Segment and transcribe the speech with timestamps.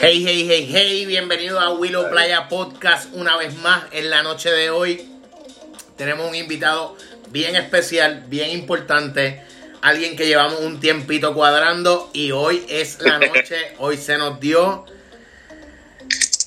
[0.00, 4.48] Hey, hey, hey, hey, bienvenido a Willow Playa Podcast una vez más en la noche
[4.48, 5.10] de hoy.
[5.96, 6.96] Tenemos un invitado
[7.30, 9.42] bien especial, bien importante,
[9.82, 14.86] alguien que llevamos un tiempito cuadrando y hoy es la noche, hoy se nos dio.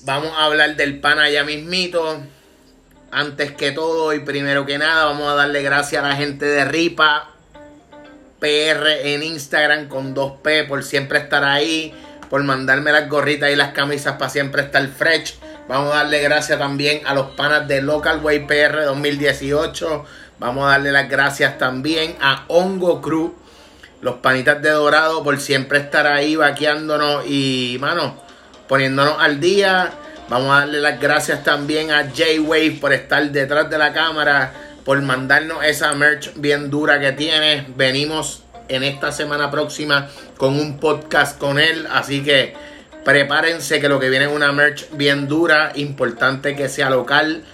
[0.04, 2.22] Vamos a hablar del pana ya mismito.
[3.10, 6.64] Antes que todo y primero que nada, vamos a darle gracias a la gente de
[6.64, 7.34] Ripa
[8.40, 11.94] PR en Instagram con 2P por siempre estar ahí
[12.32, 15.34] por mandarme las gorritas y las camisas para siempre estar fresh.
[15.68, 20.06] Vamos a darle gracias también a los panas de Local Way PR 2018.
[20.38, 23.34] Vamos a darle las gracias también a Hongo Crew,
[24.00, 28.16] los panitas de Dorado, por siempre estar ahí vaqueándonos y, mano,
[28.66, 29.92] poniéndonos al día.
[30.30, 34.54] Vamos a darle las gracias también a J-Wave por estar detrás de la cámara,
[34.86, 37.66] por mandarnos esa merch bien dura que tiene.
[37.76, 41.86] Venimos en esta semana próxima con un podcast con él.
[41.92, 42.54] Así que
[43.04, 47.44] prepárense que lo que viene es una merch bien dura, importante que sea local.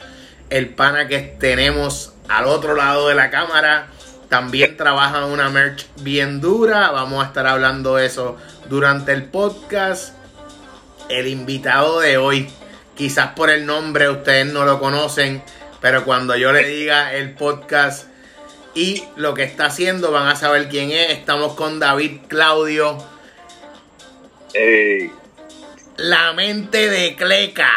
[0.51, 3.89] El pana que tenemos al otro lado de la cámara
[4.29, 6.91] también trabaja una merch bien dura.
[6.91, 8.37] Vamos a estar hablando de eso
[8.69, 10.15] durante el podcast.
[11.09, 12.51] El invitado de hoy,
[12.95, 15.43] quizás por el nombre ustedes no lo conocen,
[15.81, 18.08] pero cuando yo le diga el podcast
[18.79, 21.11] y lo que está haciendo, van a saber quién es.
[21.11, 22.97] Estamos con David Claudio.
[25.97, 27.73] La mente de Cleca.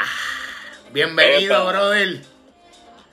[0.93, 2.21] Bienvenido, brother.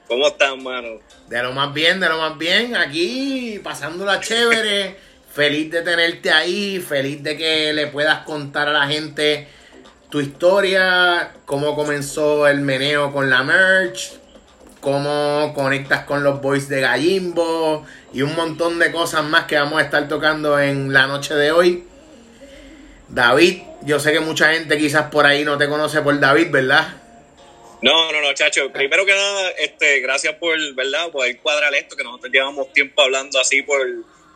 [0.06, 1.00] ¿Cómo estás, mano?
[1.28, 2.76] De lo más bien, de lo más bien.
[2.76, 4.94] Aquí, pasándola chévere.
[5.32, 6.80] feliz de tenerte ahí.
[6.80, 9.48] Feliz de que le puedas contar a la gente
[10.10, 11.32] tu historia.
[11.46, 14.27] Cómo comenzó el meneo con la merch
[14.80, 19.80] cómo conectas con los boys de Gallimbo y un montón de cosas más que vamos
[19.80, 21.84] a estar tocando en la noche de hoy.
[23.08, 26.94] David, yo sé que mucha gente quizás por ahí no te conoce por David, ¿verdad?
[27.80, 28.72] No, no, no, chacho.
[28.72, 31.10] Primero que nada, este, gracias por, ¿verdad?
[31.10, 33.80] Poder cuadrar esto, que nosotros llevamos tiempo hablando así por,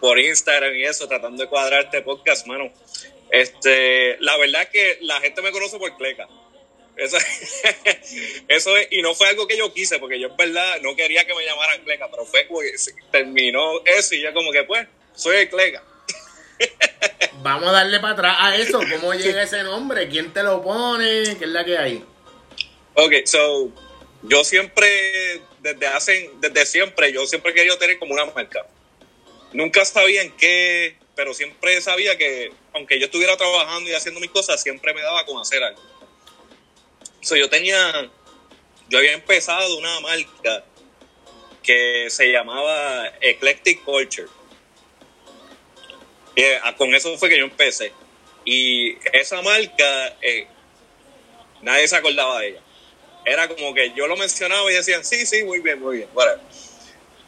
[0.01, 2.73] por Instagram y eso, tratando de cuadrar este podcast, mano.
[3.31, 6.29] Este, la verdad es que la gente me conoce por Cleca.
[6.97, 7.17] Eso,
[8.49, 11.27] eso es, y no fue algo que yo quise, porque yo en verdad no quería
[11.27, 15.37] que me llamaran Cleca, pero fue que terminó eso y yo como que pues, soy
[15.37, 15.83] el Cleca.
[17.43, 20.09] Vamos a darle para atrás a eso, ¿cómo llega ese nombre?
[20.09, 21.37] ¿Quién te lo pone?
[21.39, 22.05] ¿Qué es la que hay?
[22.95, 23.73] Ok, so,
[24.23, 28.67] yo siempre, desde hace, desde siempre, yo siempre he querido tener como una marca.
[29.53, 34.31] Nunca sabía en qué, pero siempre sabía que, aunque yo estuviera trabajando y haciendo mis
[34.31, 35.92] cosas, siempre me daba con hacer algo
[37.31, 38.11] yo tenía,
[38.89, 40.65] yo había empezado una marca
[41.63, 44.29] que se llamaba Eclectic Culture.
[46.35, 47.93] Y, eh, con eso fue que yo empecé.
[48.45, 50.47] Y esa marca, eh,
[51.63, 52.61] nadie se acordaba de ella.
[53.25, 56.09] Era como que yo lo mencionaba y decían, sí, sí, muy bien, muy bien.
[56.13, 56.33] Bueno,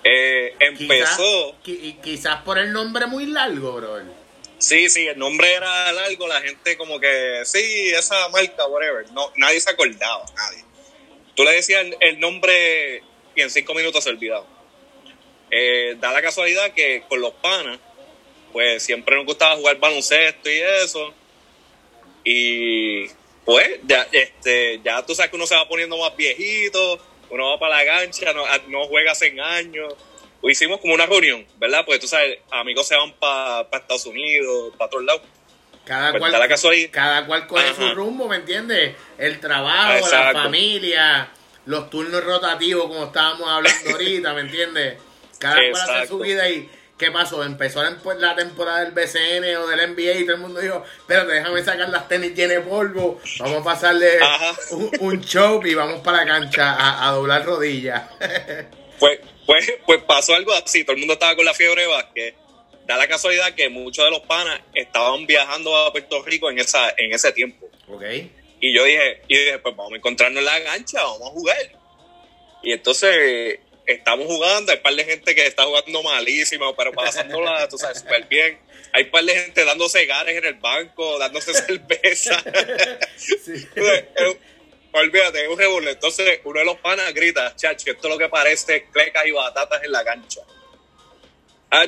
[0.03, 1.57] eh, empezó.
[1.65, 4.24] y quizás por el nombre muy largo, bro.
[4.59, 9.11] Sí, sí, el nombre era largo, la gente como que, sí, esa marca, whatever.
[9.13, 10.65] No, nadie se acordaba, nadie.
[11.35, 13.03] Tú le decías el, nombre
[13.35, 14.47] y en cinco minutos se olvidaba.
[15.51, 17.79] Eh, da la casualidad que con los panas,
[18.53, 21.13] pues siempre nos gustaba jugar baloncesto y eso.
[22.25, 23.09] Y
[23.45, 26.99] pues ya, este, ya tú sabes que uno se va poniendo más viejito,
[27.31, 29.95] uno va para la cancha, no, no juega hace años
[30.51, 31.85] hicimos como una reunión, ¿verdad?
[31.85, 35.23] Porque tú sabes, amigos se van para Estados Unidos, para todos lados.
[35.85, 38.97] Cada pues cual, cada cual coge su rumbo, ¿me entiendes?
[39.19, 41.29] El trabajo, la familia,
[41.67, 44.99] los turnos rotativos, como estábamos hablando ahorita, ¿me entiendes?
[45.39, 47.45] Cada cual hace su vida y ¿qué pasó?
[47.45, 51.63] Empezó la temporada del BCN o del NBA y todo el mundo dijo, espérate, déjame
[51.63, 54.19] sacar las tenis llenas de polvo, vamos a pasarle
[55.01, 58.05] un, show y vamos para la cancha a, a doblar rodillas.
[58.99, 62.35] pues pues, pues pasó algo así, todo el mundo estaba con la fiebre de básquet.
[62.87, 66.95] Da la casualidad que muchos de los panas estaban viajando a Puerto Rico en, esa,
[66.99, 67.69] en ese tiempo.
[67.89, 68.31] Okay.
[68.61, 71.57] Y yo dije, y dije, pues vamos a encontrarnos en la gancha, vamos a jugar.
[72.63, 77.69] Y entonces estamos jugando, hay un par de gente que está jugando malísimo, pero pasándola,
[77.71, 78.59] tú sabes, súper bien.
[78.93, 82.43] Hay un par de gente dándose gares en el banco, dándose cerveza.
[83.17, 83.67] sí
[84.95, 85.91] olvídate, es un revuelo.
[85.91, 89.83] Entonces, uno de los panas grita, chacho, esto es lo que parece clecas y batatas
[89.83, 90.41] en la cancha.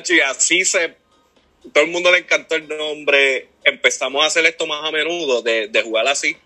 [0.09, 0.95] y así se.
[1.73, 3.49] Todo el mundo le encantó el nombre.
[3.63, 6.37] Empezamos a hacer esto más a menudo, de, jugar así.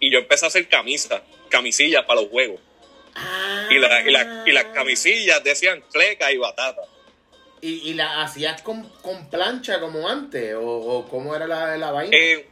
[0.00, 2.60] Y yo empecé a hacer camisas, camisillas para los juegos.
[3.70, 3.78] Y,
[4.52, 6.82] las camisillas decían cleca y batata.
[7.60, 8.88] ¿Y, y las hacías con,
[9.30, 10.54] plancha como antes?
[10.56, 12.16] ¿O, cómo era la, la vaina?
[12.16, 12.46] Eh,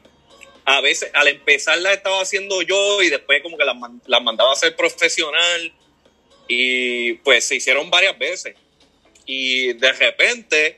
[0.67, 3.77] a veces al empezar las estaba haciendo yo y después como que las,
[4.07, 5.73] las mandaba a hacer profesional
[6.49, 8.57] y pues se hicieron varias veces.
[9.27, 10.77] Y de repente,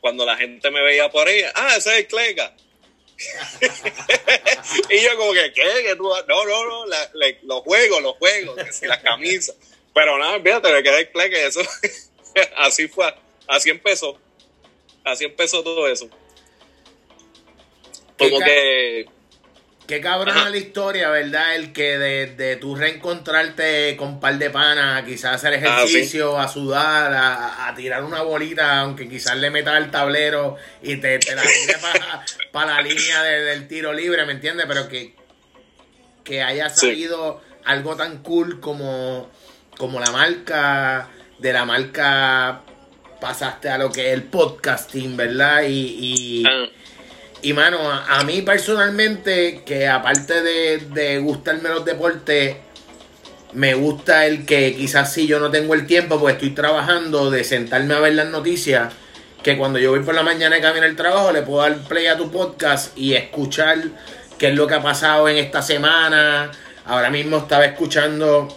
[0.00, 2.56] cuando la gente me veía por ahí, ah, ese es el Clega.
[4.90, 5.94] y yo como que, ¿qué?
[5.96, 6.10] tú?
[6.26, 6.86] No, no, no,
[7.42, 9.54] los juegos, los juegos, que las camisas.
[9.94, 11.60] Pero nada, fíjate, me quedé claro que eso,
[12.56, 13.14] así fue,
[13.46, 14.18] así empezó.
[15.04, 16.08] Así empezó todo eso.
[18.18, 19.06] Como que
[19.86, 21.56] Qué cabrona la historia, ¿verdad?
[21.56, 26.38] El que de, de tú reencontrarte con un par de panas, quizás hacer ah, ejercicio,
[26.38, 31.34] a sudar, a, tirar una bolita, aunque quizás le metas al tablero y te, te
[31.34, 31.76] la tire
[32.50, 34.64] para la línea del tiro libre, ¿me entiendes?
[34.66, 35.14] Pero que,
[36.22, 39.28] que haya salido algo tan cool como,
[39.76, 42.62] como la marca, de la marca
[43.20, 45.64] pasaste a lo que es el podcasting, ¿verdad?
[45.68, 46.68] Y, y ah.
[47.44, 52.56] Y mano, a, mí personalmente, que aparte de, de gustarme los deportes,
[53.52, 57.44] me gusta el que quizás si yo no tengo el tiempo, pues estoy trabajando, de
[57.44, 58.94] sentarme a ver las noticias,
[59.42, 62.06] que cuando yo voy por la mañana y camino al trabajo, le puedo dar play
[62.06, 63.78] a tu podcast y escuchar
[64.38, 66.50] qué es lo que ha pasado en esta semana.
[66.86, 68.48] Ahora mismo estaba escuchando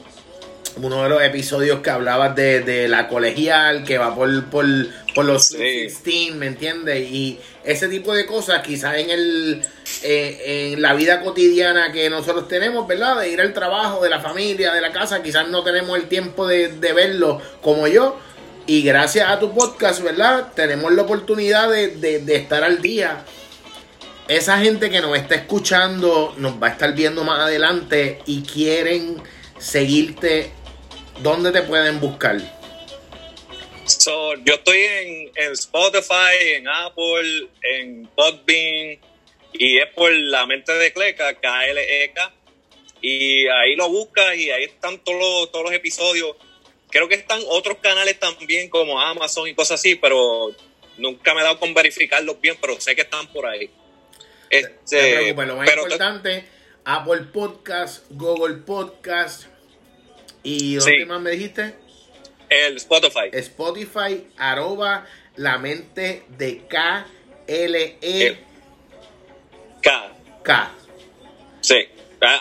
[0.82, 4.66] uno de los episodios que hablabas de, la colegial, que va por, por,
[5.14, 6.32] por los sí.
[6.36, 7.10] ¿me entiendes?
[7.10, 9.62] Y ese tipo de cosas, quizás en el
[10.04, 13.20] eh, en la vida cotidiana que nosotros tenemos, ¿verdad?
[13.20, 16.48] De ir al trabajo, de la familia, de la casa, quizás no tenemos el tiempo
[16.48, 18.20] de, verlo como yo.
[18.66, 20.52] Y gracias a tu podcast, ¿verdad?
[20.56, 23.24] Tenemos la oportunidad de, de estar al día.
[24.28, 29.22] Esa gente que nos está escuchando nos va a estar viendo más adelante y quieren
[29.58, 30.52] seguirte
[31.20, 32.38] ¿dónde te pueden buscar?
[33.86, 39.00] So, yo estoy en, Spotify, en Apple, en Podbean
[39.54, 42.34] y es por la mente de Cleca, K-L-E-K.
[43.02, 46.36] Y ahí lo buscas y ahí están todos los, todos los episodios.
[46.90, 50.54] Creo que están otros canales también como Amazon y cosas así, pero
[50.98, 53.70] nunca me he dado con verificarlos bien, pero sé que están por ahí.
[54.50, 56.46] Este, lo más importante,
[56.86, 59.46] Apple Podcast, Google Podcast,
[60.50, 61.74] ¿Y dónde más me dijiste?
[62.48, 63.30] El Spotify.
[63.34, 65.06] Spotify, arroba
[65.36, 67.06] la mente de K
[67.46, 68.38] L E
[69.82, 70.12] K.
[70.44, 70.72] K.
[71.60, 71.76] Sí.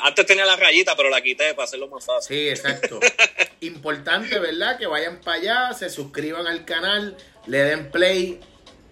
[0.05, 2.37] Antes tenía la rayita, pero la quité para hacerlo más fácil.
[2.37, 3.01] Sí, exacto.
[3.63, 4.79] Importante, ¿verdad?
[4.79, 7.17] Que vayan para allá, se suscriban al canal,
[7.47, 8.39] le den play.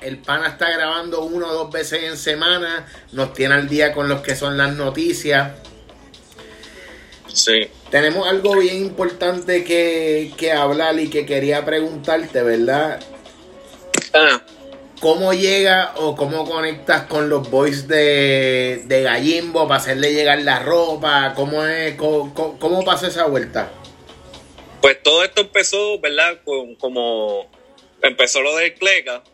[0.00, 2.88] El pana está grabando uno o dos veces en semana.
[3.12, 5.52] Nos tiene al día con los que son las noticias.
[7.34, 7.68] Sí.
[7.90, 13.00] Tenemos algo bien importante que, hablar y que quería preguntarte, ¿verdad?
[14.12, 14.40] Ah.
[15.00, 20.60] ¿Cómo llega o cómo conectas con los boys de, de Gallimbo para hacerle llegar la
[20.60, 21.34] ropa?
[21.34, 23.70] ¿Cómo, es, cómo, pasa esa vuelta?
[24.80, 26.40] Pues todo esto empezó, ¿verdad?
[26.44, 27.50] Con, como
[28.00, 29.24] empezó lo del Cleca,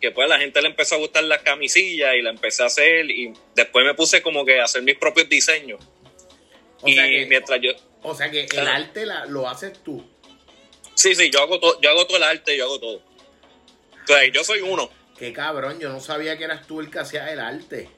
[0.00, 2.66] que pues a la gente le empezó a gustar las camisillas y la empecé a
[2.66, 5.80] hacer y después me puse como que a hacer mis propios diseños.
[6.82, 7.70] O y sea que, mientras yo...
[8.02, 10.04] O sea que el arte la, lo haces tú.
[10.94, 13.02] Sí, sí, yo hago, todo, yo hago todo el arte, yo hago todo.
[14.00, 14.90] Entonces, yo soy uno.
[15.18, 17.88] Qué cabrón, yo no sabía que eras tú el que hacía el arte.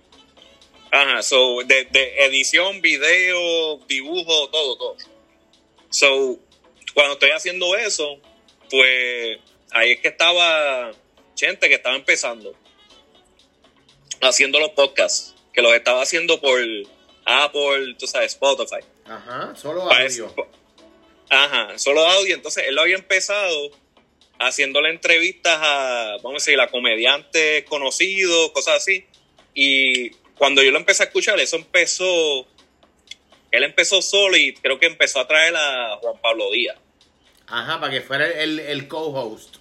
[0.90, 4.96] Ajá, so, de, de edición, video, dibujo, todo, todo.
[5.90, 6.38] So,
[6.94, 8.20] cuando estoy haciendo eso,
[8.70, 9.38] pues
[9.70, 10.92] ahí es que estaba
[11.36, 12.54] gente que estaba empezando
[14.20, 16.60] haciendo los podcasts, que los estaba haciendo por
[17.24, 18.84] Apple, tú sabes, Spotify.
[19.06, 20.34] Ajá, solo audio.
[21.30, 22.34] Ajá, solo audio.
[22.34, 23.70] Entonces él lo había empezado
[24.38, 29.06] haciéndole entrevistas a, vamos a decir, a comediantes conocidos, cosas así.
[29.54, 32.46] Y cuando yo lo empecé a escuchar, eso empezó,
[33.50, 36.76] él empezó solo y creo que empezó a traer a Juan Pablo Díaz.
[37.46, 39.56] Ajá, para que fuera el, el co-host.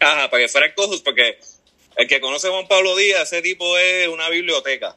[0.00, 1.38] Ajá, para que fuera el co-host, porque
[1.96, 4.96] el que conoce a Juan Pablo Díaz, ese tipo es una biblioteca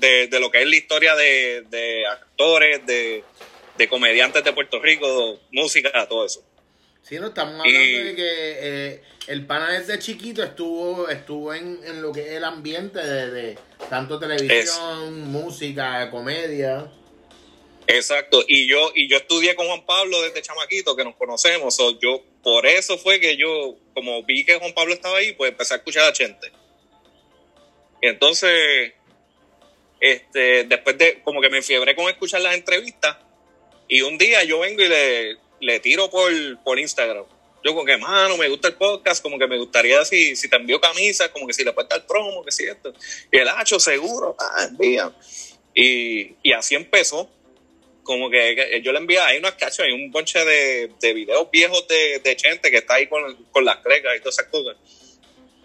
[0.00, 3.24] de, lo que es la historia de, actores, de,
[3.88, 6.44] comediantes de Puerto Rico, música, todo eso.
[7.02, 12.12] Sí, no estamos hablando de que eh, el pana desde chiquito estuvo estuvo en, lo
[12.12, 16.90] que es el ambiente de, tanto televisión, música, comedia.
[17.86, 22.22] Exacto, y yo y yo estudié con Juan Pablo desde chamaquito, que nos conocemos, yo
[22.42, 25.76] por eso fue que yo, como vi que Juan Pablo estaba ahí, pues empecé a
[25.78, 26.52] escuchar a Chente.
[28.02, 28.92] Y entonces,
[30.00, 33.16] este, después de, como que me fiebré con escuchar las entrevistas,
[33.88, 37.24] y un día yo vengo y le, le tiro por, por Instagram.
[37.64, 40.56] yo como que, mano, me gusta el podcast, como que me gustaría si, si te
[40.56, 42.94] envío camisas, como que si le puedes dar promo, que si esto.
[43.30, 45.12] Y el hacho, seguro, ah, envía.
[45.74, 47.28] Y, y así empezó.
[48.02, 51.86] Como que, yo le envié, hay unas cachas, hay un bonche de, de videos viejos
[51.86, 54.76] de, de gente que está ahí con, con las crecas y todas esas cosas.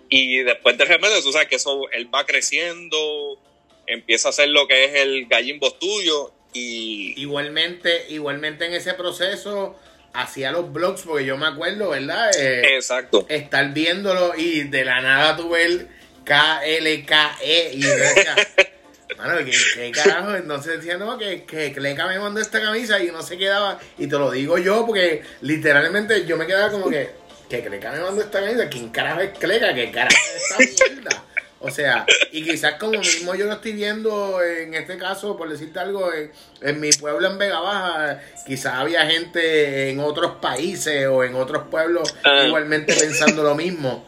[0.09, 3.39] Y después de repente, tú sabes que eso, él va creciendo,
[3.87, 7.13] empieza a hacer lo que es el gallimbo tuyo y...
[7.21, 9.77] Igualmente, igualmente en ese proceso
[10.13, 12.31] hacía los blogs, porque yo me acuerdo, ¿verdad?
[12.37, 13.25] Eh, Exacto.
[13.29, 15.87] Estar viéndolo y de la nada tuve el
[16.23, 17.83] KLKE y
[19.17, 20.35] mano, ¿qué, ¿qué, carajo?
[20.35, 24.07] Entonces decía, no, que, que Cleca me mandó esta camisa y uno se quedaba, y
[24.07, 27.11] te lo digo yo, porque literalmente yo me quedaba como que,
[27.49, 29.73] que Cleca me mandó esta camisa, ¿quién carajo es Cleca?
[29.73, 31.24] ¿Qué carajo es esta mierda?
[31.65, 35.79] O sea, y quizás como mismo yo lo estoy viendo en este caso, por decirte
[35.79, 36.31] algo, en,
[36.61, 41.63] en, mi pueblo en Vega Baja, quizás había gente en otros países o en otros
[41.71, 42.45] pueblos uh.
[42.45, 44.05] igualmente pensando lo mismo.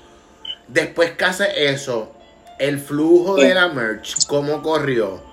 [0.67, 2.15] Después que hace eso,
[2.59, 5.23] el flujo de la merch, ¿cómo corrió?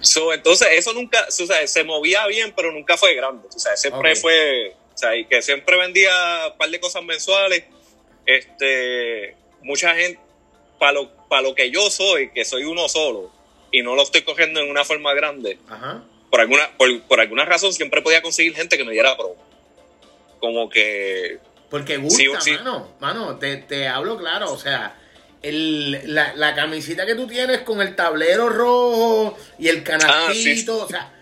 [0.00, 3.46] So, entonces, eso nunca, o sea, se movía bien, pero nunca fue grande.
[3.54, 4.16] O sea, siempre okay.
[4.16, 6.10] fue, o sea, y que siempre vendía
[6.50, 7.62] un par de cosas mensuales.
[8.26, 10.18] Este, mucha gente,
[10.80, 13.30] para lo, para lo que yo soy, que soy uno solo,
[13.70, 16.02] y no lo estoy cogiendo en una forma grande, Ajá.
[16.30, 19.36] Por, alguna, por, por, alguna razón siempre podía conseguir gente que me diera promo.
[20.38, 21.38] Como que...
[21.68, 22.52] Porque gusta, sí, sí.
[22.52, 22.88] mano.
[23.00, 24.96] Mano, te, te, hablo claro, o sea...
[25.42, 30.78] El, la, la, camisita que tú tienes con el tablero rojo y el canastito, ah,
[30.80, 30.84] sí.
[30.84, 31.12] o sea,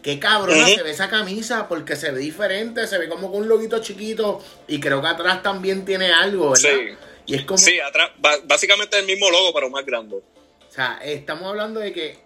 [0.00, 0.76] qué cabrona uh -huh.
[0.76, 4.40] se ve esa camisa porque se ve diferente, se ve como con un loguito chiquito
[4.68, 6.70] y creo que atrás también tiene algo, ¿verdad?
[6.70, 6.94] Sí.
[7.32, 7.56] Y es como...
[7.56, 8.10] Sí, atrás,
[8.44, 10.16] básicamente el mismo logo, pero más grande.
[10.16, 12.18] O sea, estamos hablando de que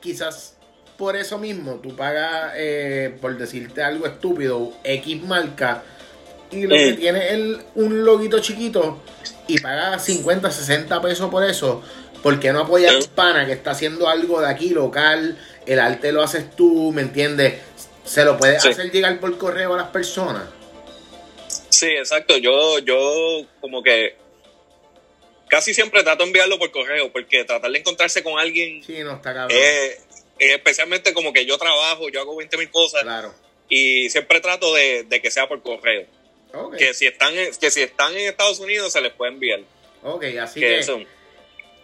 [0.00, 0.56] quizás
[0.98, 5.84] por eso mismo tú pagas, eh, por decirte algo estúpido, X marca
[6.50, 6.90] y lo eh.
[6.90, 9.00] que tiene es un loguito chiquito
[9.46, 11.82] y pagas 50, 60 pesos por eso.
[12.20, 15.38] ¿Por qué no apoyar a un pana que está haciendo algo de aquí local?
[15.64, 17.60] El arte lo haces tú, ¿me entiendes?
[18.04, 18.70] Se lo puedes sí.
[18.70, 20.42] hacer llegar por correo a las personas.
[21.68, 22.36] Sí, exacto.
[22.36, 24.19] Yo, yo como que
[25.50, 28.82] casi siempre trato de enviarlo por correo, porque tratar de encontrarse con alguien.
[28.82, 29.58] Sí, no está cabrón.
[29.60, 29.98] Eh,
[30.38, 33.02] especialmente como que yo trabajo, yo hago 20 mil cosas.
[33.02, 33.34] Claro.
[33.68, 36.06] Y siempre trato de, de que sea por correo.
[36.52, 36.78] Okay.
[36.78, 39.60] Que, si están en, que si están en Estados Unidos se les puede enviar.
[40.02, 41.00] Ok, así que, que eso.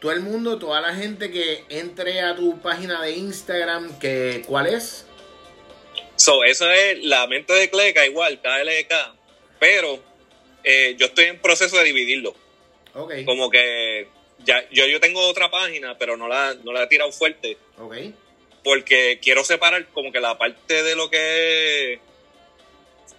[0.01, 4.67] todo el mundo, toda la gente que entre a tu página de Instagram, que ¿cuál
[4.67, 5.07] es?
[6.17, 8.95] So, esa es la mente de Cleca, igual, KLK.
[9.61, 10.03] Pero
[10.65, 12.35] eh, yo estoy en proceso de dividirlo.
[12.97, 13.25] Okay.
[13.25, 14.09] Como que
[14.45, 17.59] ya, yo, yo tengo otra página, pero no la, no la he tirado fuerte.
[17.79, 18.15] Okay.
[18.65, 22.01] Porque quiero separar como que la parte de lo que es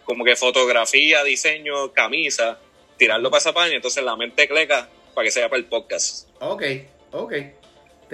[0.04, 2.60] como que fotografía, diseño, camisa,
[2.98, 6.30] tirarlo para esa página, entonces la mente cleca para que sea para el podcast.
[6.40, 6.64] Ok,
[7.12, 7.34] ok.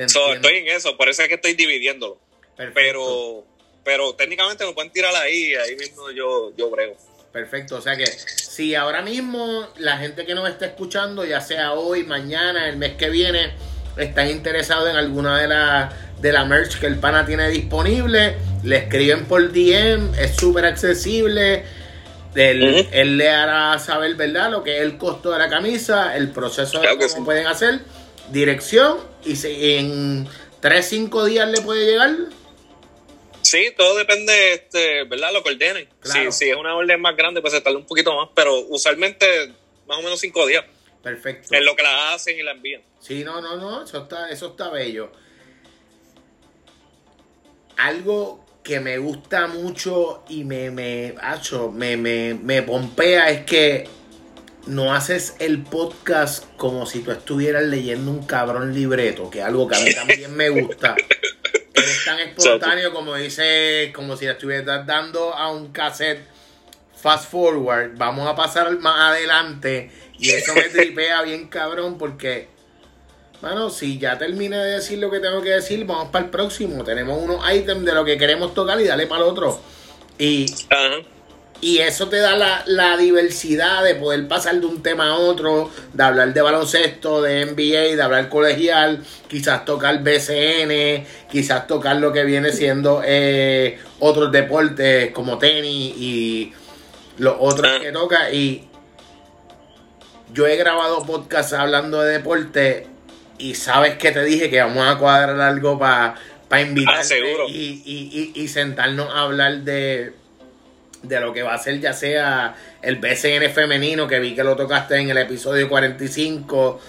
[0.08, 2.17] So, estoy en eso, por eso es que estoy dividiéndolo.
[2.58, 2.74] Perfecto.
[2.74, 3.46] Pero,
[3.84, 6.98] pero técnicamente lo pueden tirar ahí, ahí mismo yo, yo brego.
[7.32, 8.05] Perfecto, o sea que
[8.55, 12.93] si ahora mismo la gente que nos está escuchando, ya sea hoy, mañana, el mes
[12.93, 13.51] que viene,
[13.98, 18.77] están interesados en alguna de las de la merch que el pana tiene disponible, le
[18.77, 21.63] escriben por DM, es súper accesible.
[22.36, 22.88] Él, uh -huh.
[22.91, 24.51] él, le hará saber, ¿verdad?
[24.51, 27.22] Lo que es el costo de la camisa, el proceso de cómo sí.
[27.25, 27.79] pueden hacer,
[28.31, 30.27] dirección, y si en
[30.62, 32.12] 3-5 días le puede llegar.
[33.53, 35.31] Sí, todo depende, este, ¿verdad?
[35.31, 35.88] Lo que ordenen.
[36.00, 36.31] Claro.
[36.31, 39.27] Si, si, es una orden más grande, pues se tarda un poquito más, pero usualmente
[39.86, 40.65] más o menos 5 días.
[41.03, 41.53] Perfecto.
[41.53, 42.81] En lo que la hacen y la envían.
[43.00, 45.12] Sí, no, no, no, eso está, eso está bello.
[47.77, 53.88] Algo que me gusta mucho y me, me, acho, me, me, me pompea es que
[54.65, 59.67] no haces el podcast como si tú estuvieras leyendo un cabrón libreto, que es algo
[59.67, 60.95] que a mí también me gusta.
[61.73, 66.25] Eres tan espontáneo como dice, como si le estuvieras dando a un cassette
[66.95, 67.97] fast forward.
[67.97, 69.91] Vamos a pasar más adelante.
[70.17, 72.53] Y eso me tripea bien cabrón porque
[73.43, 76.81] Mano, si ya terminé de decir lo que tengo que decir, vamos para el próximo.
[76.85, 79.59] Tenemos unos ítems de lo que queremos tocar y dale para el otro.
[80.17, 81.05] Y, uh -huh.
[81.63, 85.72] Y eso te da la, la, diversidad de poder pasar de un tema a otro,
[85.93, 92.12] de hablar de baloncesto, de NBA, de hablar colegial, quizás tocar BCN, quizás tocar lo
[92.12, 96.53] que viene siendo eh, otros deportes como tenis y
[97.17, 98.29] los otros que toca.
[98.32, 98.67] Y
[100.34, 102.88] yo he grabado podcasts hablando de deporte
[103.38, 106.15] y sabes que te dije que vamos a cuadrar algo para
[106.50, 110.13] pa invitarte ah, y, y, y, y, sentarnos a hablar de,
[111.03, 114.55] de lo que va a ser ya sea el BCN femenino, que vi que lo
[114.55, 116.79] tocaste en el episodio 45,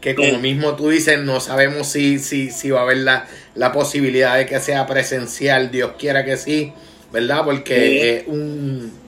[0.00, 3.72] que como mismo tú dices, no sabemos si, si, si va a haber la, la
[3.72, 6.72] posibilidad de que sea presencial, Dios quiera que sí,
[7.12, 7.44] ¿verdad?
[7.44, 9.02] Porque es un...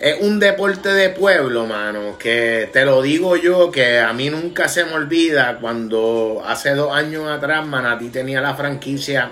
[0.00, 4.66] Es un deporte de pueblo, mano, que te lo digo yo, que a mí nunca
[4.66, 9.30] se me olvida cuando hace dos años atrás Manatí tenía la franquicia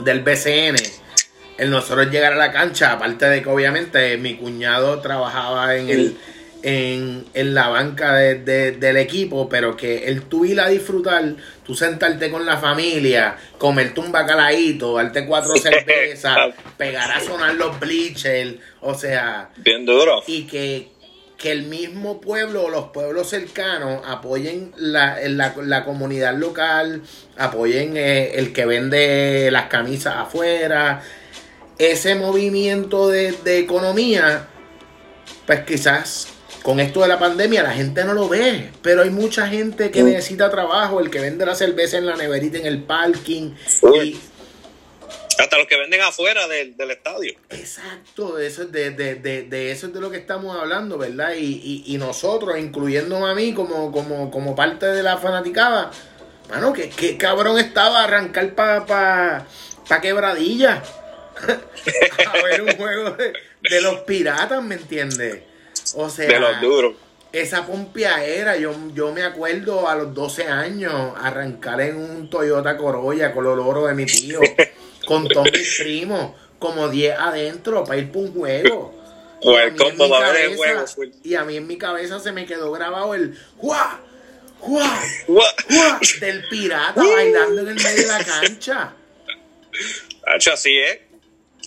[0.00, 0.99] del BCN
[1.60, 6.16] el nosotros llegar a la cancha, aparte de que obviamente mi cuñado trabajaba en el
[6.62, 12.44] en, la banca del equipo, pero que el tú ir a disfrutar, tú sentarte con
[12.46, 19.50] la familia, comerte un bacalaíto, darte cuatro cervezas, pegar a sonar los bleachers, o sea,
[19.56, 20.22] bien duro.
[20.26, 20.88] Y que,
[21.36, 27.02] que el mismo pueblo o los pueblos cercanos apoyen la, la, comunidad local,
[27.38, 31.02] apoyen eh, el que vende las camisas afuera,
[31.80, 34.46] ese movimiento de, economía,
[35.46, 36.28] pues quizás
[36.62, 40.02] con esto de la pandemia la gente no lo ve, pero hay mucha gente que
[40.02, 40.06] mm.
[40.06, 43.54] necesita trabajo, el que vende la cerveza en la neverita, en el parking.
[45.38, 47.32] Hasta los que venden afuera del, estadio.
[47.48, 51.32] Exacto, eso es de, de, eso es de lo que estamos hablando, ¿verdad?
[51.34, 55.90] Y, nosotros, incluyéndome a mí como, como, como parte de la fanaticada,
[56.50, 59.46] mano, que, cabrón estaba arrancar para pa,
[59.88, 60.82] pa quebradilla.
[62.26, 65.42] A ver un juego de, los piratas, ¿me entiendes?
[65.94, 66.94] O sea, de los duros.
[67.32, 67.64] Esa
[68.24, 73.46] era yo, yo me acuerdo a los 12 años arrancar en un Toyota Corolla con
[73.46, 74.40] el oro de mi tío,
[75.06, 79.00] con todos mis primos, como 10 adentro para ir por un juego.
[81.22, 84.00] Y a mí en mi cabeza se me quedó grabado el ¡Juá!
[84.58, 85.02] ¡Juá!
[85.26, 86.00] ¡Juá!
[86.20, 88.92] del pirata bailando en el medio de la cancha.
[90.52, 90.98] así es.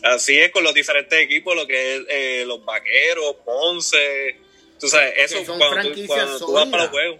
[0.03, 4.37] Así es con los diferentes equipos, lo que es eh, los vaqueros, Ponce.
[4.79, 7.19] Tú sabes, eso cuando, tú, vas para los juegos,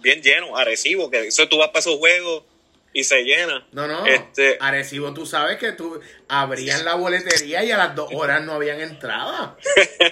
[0.00, 2.42] bien lleno, Arecibo, que eso tú vas para esos juegos
[2.92, 3.64] y se llena.
[3.70, 4.04] No, no.
[4.06, 8.54] Este, Arecibo, tú sabes que tú abrían la boletería y a las dos horas no
[8.54, 9.56] habían entrada.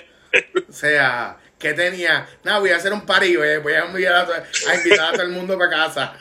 [0.69, 2.29] o sea, ¿qué tenía?
[2.45, 6.17] Nada, voy a hacer un party, voy a, invitar a todo el mundo para casa.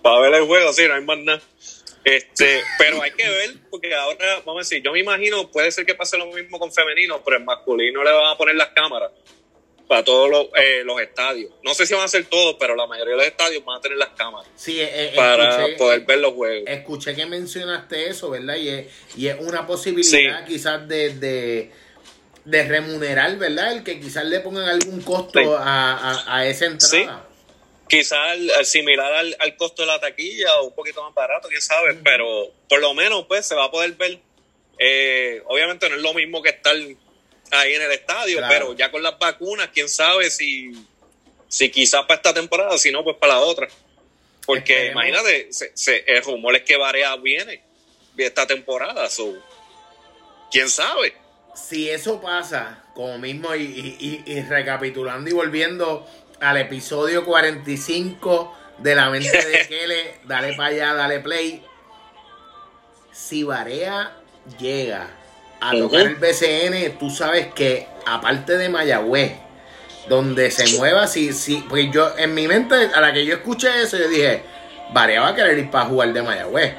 [0.00, 1.42] Para ver el juego, sí, no hay más nada.
[2.04, 5.84] Este, pero hay que ver, porque ahora, vamos a decir, yo me imagino, puede ser
[5.84, 9.10] que pase lo mismo con femenino, pero en masculino le van a poner las cámaras
[9.86, 11.52] para todos los, eh, los estadios.
[11.64, 13.80] No sé si van a ser todos, pero la mayoría de los estadios van a
[13.80, 14.48] tener las cámaras.
[14.54, 16.70] Sí, eh, eh, para poder ver los juegos.
[16.70, 18.54] Escuché que mencionaste eso, ¿verdad?
[18.54, 18.86] Y es,
[19.16, 21.72] y es una posibilidad quizás de, de,
[22.44, 23.72] de, remunerar, ¿verdad?
[23.72, 27.29] El que quizás le pongan algún costo a, a, a, esa entrada
[27.90, 31.94] quizás similar al, al, costo de la taquilla o un poquito más barato, quién sabe,
[32.04, 34.20] pero por lo menos pues se va a poder ver.
[34.78, 36.76] Eh, obviamente no es lo mismo que estar
[37.50, 40.72] ahí en el estadio, pero ya con las vacunas, quién sabe si,
[41.48, 43.68] si quizás para esta temporada, si no, pues para la otra.
[44.46, 47.62] Porque imagínate, se, el rumor es que Varea viene
[48.16, 49.08] esta temporada,
[50.50, 51.14] quién sabe.
[51.54, 56.06] Si eso pasa, como mismo, y, y recapitulando y volviendo
[56.40, 60.14] al episodio 45 de La Mente de Kele.
[60.24, 61.62] Dale para allá, dale play.
[63.12, 64.16] Si Barea
[64.58, 65.08] llega
[65.60, 69.32] a tocar el BCN, tú sabes que aparte de Mayagüez,
[70.08, 73.82] donde se mueva, si, si, pues yo en mi mente, a la que yo escuché
[73.82, 74.42] eso, yo dije,
[74.92, 76.74] Barea va a querer ir para jugar de Mayagüez.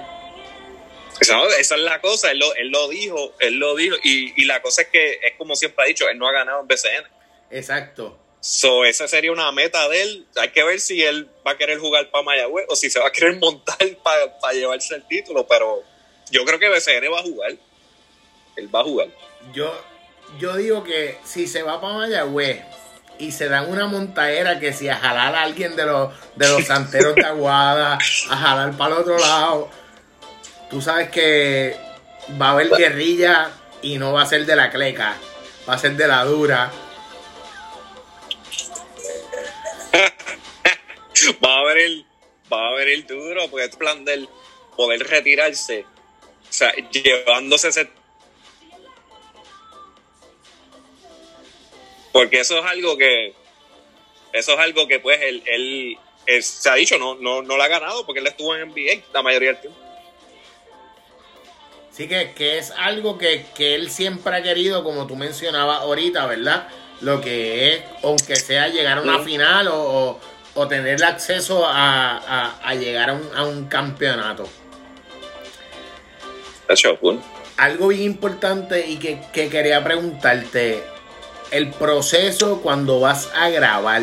[1.19, 4.59] Esa, es la cosa, él lo, él lo dijo, él lo dijo, y, y la
[4.63, 7.05] cosa es que es como siempre ha dicho, él no ha ganado en BCN.
[7.51, 8.20] Exacto.
[8.43, 10.25] So, esa sería una meta de él.
[10.35, 13.07] Hay que ver si él va a querer jugar para Mayagüez o si se va
[13.07, 15.45] a querer montar para llevarse el título.
[15.47, 15.83] Pero
[16.31, 17.51] yo creo que BCN va a jugar.
[18.55, 19.09] Él va a jugar.
[19.53, 19.71] Yo,
[20.39, 22.63] yo digo que si se va para Mayagüez
[23.19, 26.65] y se dan una montadera que si a jalar a alguien de los, de los
[26.65, 27.99] santeros de Aguada,
[28.29, 29.69] a jalar para el otro lado,
[30.71, 31.77] tú sabes que
[32.41, 33.51] va a haber guerrilla
[33.83, 35.15] y no va a ser de la cleca,
[35.69, 36.71] va a ser de la dura
[41.43, 42.05] va a el,
[42.51, 44.27] va a el duro, porque es plan del
[44.75, 47.89] poder retirarse, o sea, llevándose ese
[52.11, 53.33] porque eso es algo que
[54.33, 57.67] eso es algo que pues él, él, se ha dicho no, no, no lo ha
[57.67, 59.79] ganado porque él estuvo en NBA la mayoría del tiempo.
[61.91, 66.25] Sí que, que es algo que, que, él siempre ha querido como tú mencionabas ahorita
[66.25, 66.69] verdad
[67.01, 70.19] lo que es aunque sea llegar a una final o, o
[70.67, 74.47] tener acceso a, llegar a un, campeonato.
[77.61, 80.83] algo bien importante y que, que quería preguntarte,
[81.51, 84.01] el proceso cuando vas a grabar,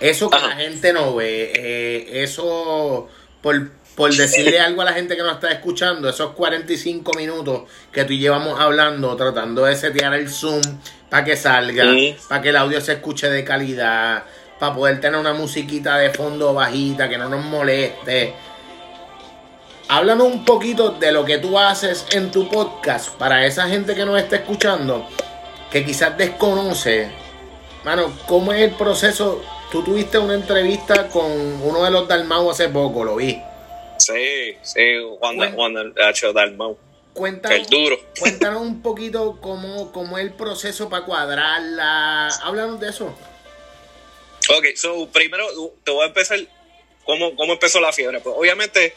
[0.00, 0.48] eso que Ajá.
[0.48, 3.08] la gente no ve, eh, eso
[3.40, 8.04] por, por decirle algo a la gente que nos está escuchando, esos 45 minutos que
[8.04, 10.60] tú llevamos hablando, tratando de setear el zoom
[11.08, 11.86] para que salga,
[12.28, 14.24] para que el audio se escuche de calidad,
[14.64, 18.32] para poder tener una musiquita de fondo bajita que no nos moleste.
[19.88, 24.06] Háblanos un poquito de lo que tú haces en tu podcast para esa gente que
[24.06, 25.06] nos está escuchando,
[25.70, 27.10] que quizás desconoce.
[27.84, 29.44] Mano, ¿cómo es el proceso?
[29.70, 31.30] Tú tuviste una entrevista con
[31.62, 33.38] uno de los Dalmau hace poco, lo vi.
[33.98, 34.80] Sí, sí,
[35.18, 35.56] Juan, Bueno.
[35.56, 36.32] Juan H.
[36.32, 36.78] Dalmau.
[37.12, 37.96] Cuéntanos, El duro.
[38.18, 42.28] cuéntanos un poquito cómo, cómo es el proceso para cuadrarla.
[42.42, 43.14] Háblanos de eso.
[44.48, 45.46] Ok, so primero
[45.84, 46.38] te voy a empezar
[47.04, 48.20] cómo, cómo empezó la fiebre.
[48.20, 48.94] Pues obviamente,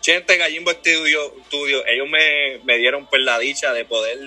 [0.00, 4.18] Chente Gallimbo Studio, Studio ellos me, me dieron pues la dicha de poder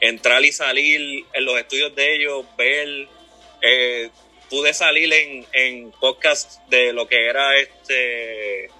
[0.00, 3.08] entrar y salir en los estudios de ellos, ver,
[3.62, 4.10] eh,
[4.48, 8.70] pude salir en, en podcast de lo que era este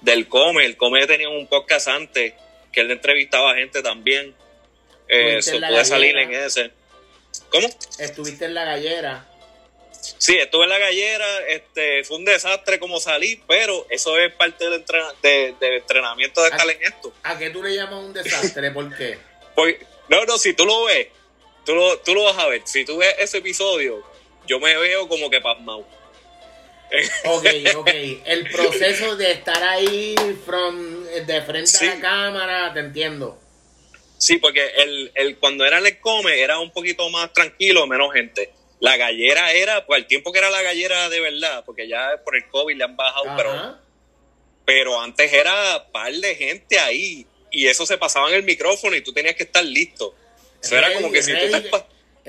[0.00, 2.34] del Come, el Come tenía un podcast antes
[2.72, 4.34] que él entrevistaba a gente también.
[5.08, 6.70] Eh, so, pude salir en ese.
[7.50, 7.68] ¿Cómo?
[7.98, 9.29] Estuviste en la gallera.
[10.18, 14.68] Sí, estuve en la gallera, este, fue un desastre como salí, pero eso es parte
[14.68, 14.84] del,
[15.22, 17.12] de- del entrenamiento de estar en esto.
[17.22, 18.70] ¿A qué tú le llamas un desastre?
[18.70, 19.18] ¿Por qué?
[19.54, 19.76] Pues,
[20.08, 21.08] no, no, si tú lo ves,
[21.66, 22.62] tú lo, tú lo vas a ver.
[22.64, 24.02] Si tú ves ese episodio,
[24.46, 25.86] yo me veo como que pasmado.
[27.26, 27.90] Ok, ok.
[28.24, 30.14] El proceso de estar ahí
[30.46, 31.86] from, de frente Sí.
[31.86, 33.38] a la cámara, te entiendo.
[34.18, 38.50] Sí, porque el, el, cuando era el come era un poquito más tranquilo, menos gente.
[38.80, 42.34] La gallera era, pues el tiempo que era la gallera de verdad, porque ya por
[42.36, 43.80] el COVID le han bajado, pero Ajá.
[44.64, 49.02] pero antes era par de gente ahí y eso se pasaba en el micrófono y
[49.02, 50.14] tú tenías que estar listo.
[50.62, 51.70] Eso era como que si tú te...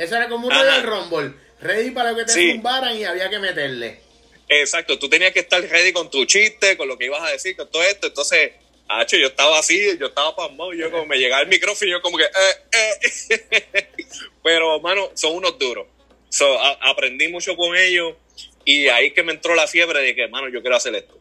[0.03, 0.53] Eso era como un.
[0.53, 1.33] Royal Rumble.
[1.61, 2.51] Ready para que te Sí.
[2.53, 3.99] zumbaran y había que meterle.
[4.47, 7.55] Exacto, tú tenías que estar ready con tu chiste, con lo que ibas a decir,
[7.55, 8.07] con todo esto.
[8.07, 8.51] Entonces,
[8.87, 12.01] hacho, yo estaba así, yo estaba pasmado, yo como me llegaba el micrófono y yo
[12.01, 12.23] como que...
[12.23, 12.29] eh,
[12.73, 13.87] eh.
[14.43, 15.85] Pero, mano, son unos duros.
[16.31, 18.15] So, aprendí mucho con ellos
[18.63, 21.19] y ahí que me entró la fiebre de que, mano, yo quiero hacer esto.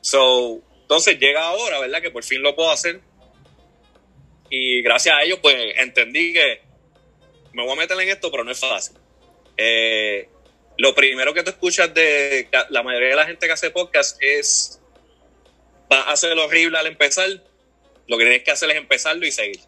[0.00, 2.00] So, entonces llega ahora, ¿verdad?
[2.00, 3.02] Que por fin lo puedo hacer.
[4.48, 6.62] Y gracias a ellos, pues entendí que
[7.52, 8.96] me voy a meter en esto, pero no es fácil.
[9.58, 10.30] Eh,
[10.78, 14.80] lo primero que tú escuchas de la mayoría de la gente que hace podcast es
[15.92, 17.28] va a hacer horrible al empezar.
[18.06, 19.60] Lo que tienes que hacer es empezarlo y seguir.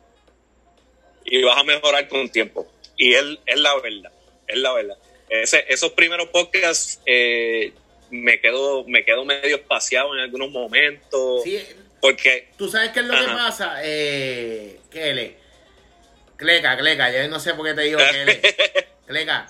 [1.27, 2.67] Y vas a mejorar con tiempo.
[2.97, 4.13] Y es, es la verdad.
[4.49, 4.97] Es la verdad.
[5.29, 7.73] Ese- esos primeros podcasts eh,
[8.11, 11.43] me quedo me quedo medio espaciado en algunos momentos.
[11.45, 11.63] Sí,
[12.01, 13.81] Porque ¿Tú sabes qué es lo que pasa?
[13.83, 15.37] Eh, Kele.
[16.37, 18.41] Cleca, Cleca, yo no sé por qué te digo Kele.
[19.07, 19.49] Cleca,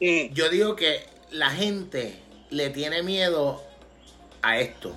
[0.00, 2.14] mm, yo digo que la gente
[2.50, 3.62] le tiene miedo
[4.42, 4.96] a esto.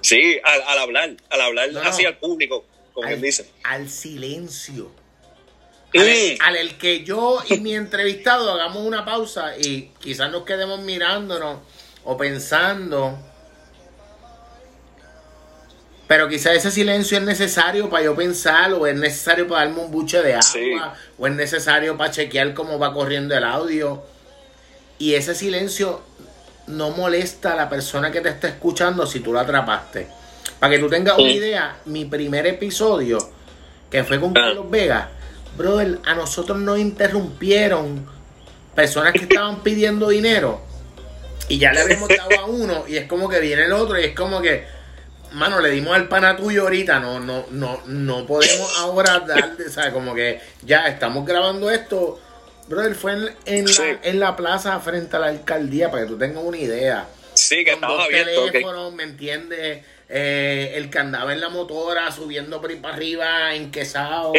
[0.00, 1.88] sí, al, al hablar, al hablar No, no.
[1.88, 3.48] así al público, como al, él dice.
[3.64, 4.90] al silencio.
[5.94, 6.42] Mm.
[6.42, 11.58] Al, el que yo y mi entrevistado hagamos una pausa y quizás nos quedemos mirándonos
[12.04, 13.18] o pensando.
[16.06, 19.90] Pero quizás ese silencio es necesario para yo pensar, o es necesario para darme un
[19.90, 20.72] buche de agua, Sí.
[21.18, 24.02] o es necesario para chequear cómo va corriendo el audio.
[24.98, 26.00] Y ese silencio
[26.66, 30.08] no molesta a la persona que te está escuchando si tú lo atrapaste.
[30.58, 33.18] Para que tú tengas una idea, mi primer episodio,
[33.90, 34.40] que fue con Ah.
[34.46, 35.10] Carlos Vega,
[35.58, 38.06] brother, a nosotros nos interrumpieron
[38.74, 40.62] personas que estaban pidiendo dinero
[41.48, 44.04] y ya le habíamos dado a uno y es como que viene el otro y
[44.04, 44.64] es como que,
[45.32, 49.70] mano, le dimos al pana tuyo ahorita, no, no, no, no podemos ahora darle, o
[49.70, 52.20] sea, como que ya estamos grabando esto.
[52.68, 53.80] Brother, fue en, en Sí.
[53.82, 57.06] la, en la plaza frente a la alcaldía, para que tú tengas una idea.
[57.32, 58.44] Sí, que dos abierto.
[58.50, 59.84] teléfonos, ¿me entiendes?
[60.10, 64.32] Eh, el que andaba en la motora subiendo por ahí para arriba, enquesado.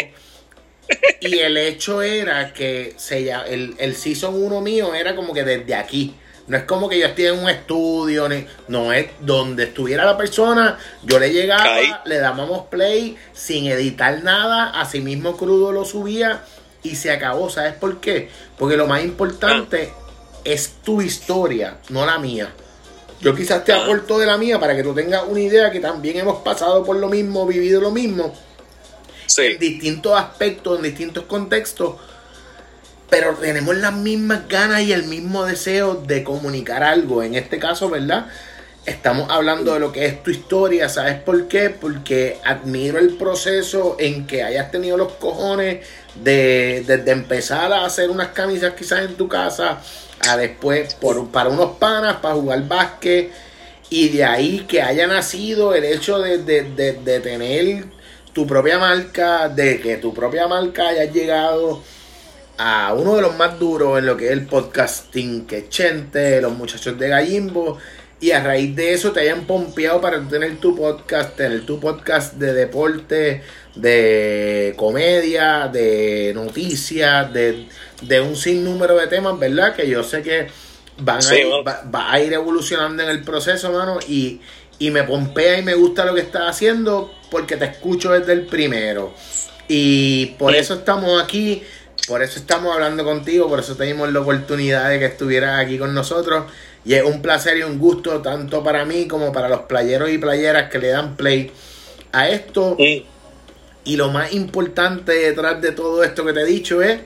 [1.21, 5.75] Y el hecho era que se, el, el Season 1 mío era como que desde
[5.75, 6.15] aquí.
[6.47, 10.17] No es como que yo estoy en un estudio, ni- no es donde estuviera la
[10.17, 16.41] persona, yo le llegaba, le dábamos play sin editar nada, así mismo crudo lo subía
[16.81, 17.51] y se acabó.
[17.51, 18.29] ¿Sabes por qué?
[18.57, 19.91] Porque lo más importante
[20.43, 22.49] es tu historia, no la mía.
[23.21, 23.83] Yo quizás te Ah.
[23.83, 26.95] aporto de la mía para que tú tengas una idea que también hemos pasado por
[26.95, 28.33] lo mismo, vivido lo mismo,
[29.37, 31.95] En distintos aspectos, en distintos contextos,
[33.09, 37.23] pero tenemos las mismas ganas y el mismo deseo de comunicar algo.
[37.23, 38.27] En este caso, ¿verdad?
[38.85, 41.69] estamos hablando de lo que es tu historia, ¿sabes por qué?
[41.69, 48.09] Porque admiro el proceso en que hayas tenido los cojones de, de empezar a hacer
[48.09, 49.79] unas camisas quizás en tu casa,
[50.27, 53.31] a después por, para unos panas, para jugar básquet,
[53.89, 57.85] y de ahí que haya nacido el hecho de, de tener
[58.39, 61.83] tu propia marca, de que tu propia marca haya llegado
[62.57, 66.39] a uno de los más duros en lo que es el podcasting, que es Chente,
[66.39, 67.77] los muchachos de Gallimbo,
[68.21, 72.35] y a raíz de eso te hayan pompeado para tener tu podcast, tener tu podcast
[72.35, 73.43] de deporte,
[73.75, 77.67] de comedia, de noticias, de,
[78.03, 79.75] de un sinnúmero de temas, ¿verdad?
[79.75, 80.47] Que yo sé que
[80.99, 81.47] van a ir,
[81.93, 84.39] va, a ir evolucionando en el proceso, mano, y,
[84.79, 88.45] y me pompea y me gusta lo que estás haciendo porque te escucho desde el
[88.45, 89.13] primero.
[89.67, 91.63] Y por eso estamos aquí,
[92.07, 95.93] por eso estamos hablando contigo, por eso tenemos la oportunidad de que estuvieras aquí con
[95.93, 96.45] nosotros.
[96.85, 100.17] Y es un placer y un gusto tanto para mí como para los playeros y
[100.17, 101.51] playeras que le dan play
[102.11, 102.77] a esto.
[103.83, 106.99] Y lo más importante detrás de todo esto que te he dicho es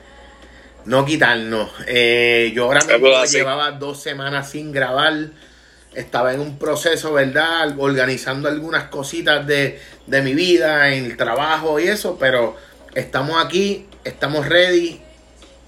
[0.85, 1.69] no quitarnos.
[1.87, 5.13] Eh, yo ahora mismo llevaba dos semanas sin grabar.
[5.95, 7.75] Estaba en un proceso, ¿verdad?
[7.77, 12.17] Organizando algunas cositas de, de mi vida, en el trabajo y eso.
[12.19, 12.55] Pero
[12.95, 15.01] estamos aquí, estamos ready.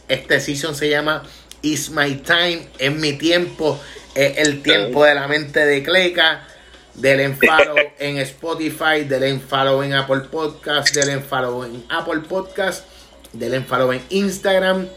[0.08, 1.24] Este season se llama
[1.62, 2.68] It's My Time.
[2.80, 3.80] Es mi tiempo.
[4.16, 6.48] Es el tiempo de la mente de Cleca.
[6.96, 12.86] Del enfado en Spotify, del enfado en Apple Podcast, del enfado en Apple Podcast,
[13.34, 14.88] del enfado en Instagram.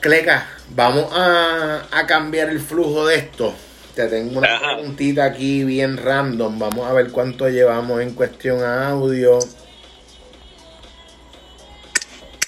[0.00, 3.54] Cleca, vamos a, cambiar el flujo de esto.
[3.94, 6.58] Te tengo una preguntita aquí bien random.
[6.58, 9.38] Vamos a ver cuánto llevamos en cuestión a audio.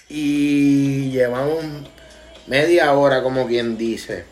[0.08, 1.64] Y llevamos
[2.46, 4.24] media hora, como quien dice.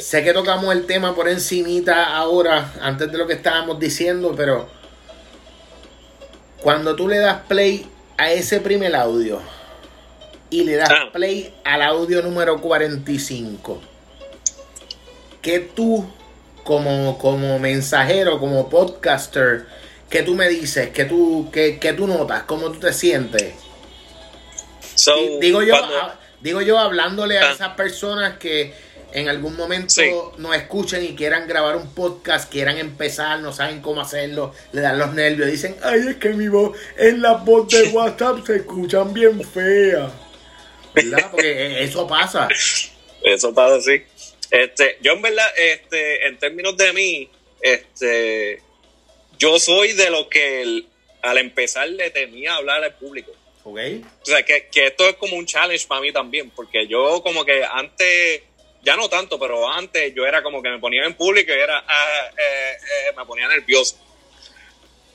[0.00, 4.66] Sé que tocamos el tema por encimita ahora, antes de lo que estábamos diciendo, pero
[6.62, 9.42] cuando tú le das play a ese primer audio
[10.60, 11.10] y le das ah.
[11.12, 13.80] play al audio número 45,
[15.42, 16.06] que tú
[16.62, 19.66] como, como mensajero, como podcaster,
[20.08, 23.54] que tú me dices, que tú, que, tú notas, cómo tú te sientes?
[25.40, 25.74] digo yo,
[26.40, 27.52] digo yo hablándole a ah.
[27.52, 28.72] esas personas que
[29.12, 30.02] en algún momento
[30.38, 34.98] nos escuchen y quieran grabar un podcast, quieran empezar, no saben cómo hacerlo, le dan
[34.98, 39.12] los nervios, dicen, ay, es que mi voz en la voz de WhatsApp se escuchan
[39.12, 40.23] bien feas.
[40.94, 41.30] ¿Verdad?
[41.30, 42.48] Porque eso pasa.
[43.22, 44.02] Eso pasa, sí.
[44.50, 47.30] Este, yo en verdad, este, en términos de mí,
[47.60, 48.62] este,
[49.38, 50.84] yo soy de lo que
[51.22, 53.32] al empezar le temía hablar al público.
[53.64, 54.04] Okay.
[54.22, 57.44] O sea, que, que esto es como un challenge para mí también, porque yo como
[57.46, 58.42] que antes
[58.82, 61.82] ya no tanto, pero antes yo era como que me ponía en público y era,
[61.88, 62.76] ah, eh,
[63.08, 63.98] eh, me ponía nervioso.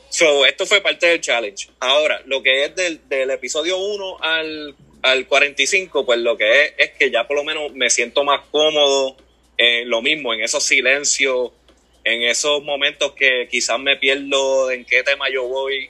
[0.09, 1.69] So, esto fue parte del challenge.
[1.79, 6.73] Ahora, lo que es del, del episodio 1 al, al 45, pues lo que es
[6.77, 9.15] es que ya por lo menos me siento más cómodo
[9.57, 11.51] en lo mismo, en esos silencios,
[12.03, 15.89] en esos momentos que quizás me pierdo en qué tema yo voy.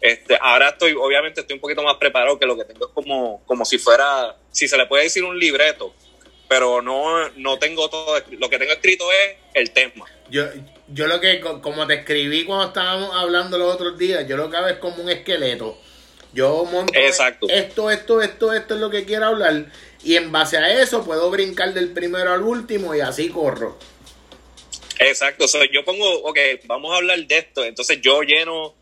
[0.00, 3.42] Este, ahora estoy, obviamente estoy un poquito más preparado que lo que tengo es como,
[3.46, 5.94] como si fuera, si se le puede decir un libreto
[6.48, 10.06] pero no, no tengo todo, lo que tengo escrito es el tema.
[10.30, 10.44] Yo,
[10.88, 14.56] yo lo que, como te escribí cuando estábamos hablando los otros días, yo lo que
[14.56, 15.78] hago es como un esqueleto.
[16.36, 17.48] Yo monto Exacto.
[17.48, 19.66] esto, esto, esto, esto es lo que quiero hablar.
[20.04, 23.78] Y en base a eso puedo brincar del primero al último y así corro.
[25.00, 25.48] Exacto.
[25.48, 27.64] So, yo pongo, ok, vamos a hablar de esto.
[27.64, 28.74] Entonces yo lleno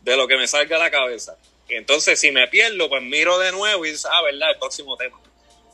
[0.00, 1.36] de lo que me salga a la cabeza.
[1.68, 4.96] Y entonces si me pierdo, pues miro de nuevo y dices, ah, verdad, el próximo
[4.96, 5.20] tema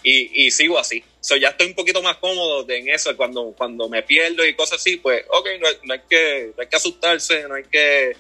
[0.03, 1.03] y, y sigo así.
[1.21, 3.17] So, ya estoy un poquito más cómodo en eso.
[3.17, 5.49] Cuando, cuando me pierdo y cosas así, pues, ok,
[5.85, 8.17] no, hay, que, hay que asustarse, no hay que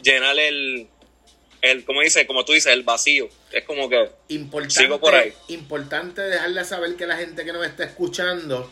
[0.00, 0.88] llenar el,
[1.62, 3.28] el, como dice, como tú dices, el vacío.
[3.52, 5.32] Es como que importante, sigo por ahí.
[5.48, 8.70] Importante dejarle saber que la gente que nos está escuchando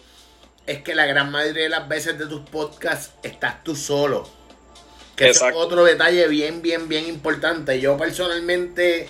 [0.66, 4.28] es que la gran mayoría de las veces de tus podcasts estás tú solo.
[5.16, 7.80] Que es otro detalle bien, bien, bien importante.
[7.80, 9.06] Yo personalmente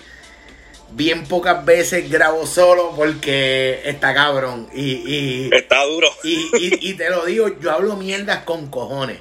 [0.92, 4.68] bien pocas veces grabo solo porque está cabrón.
[4.74, 6.08] Y, está duro.
[6.22, 9.20] Y, te lo digo, yo hablo mierdas con cojones.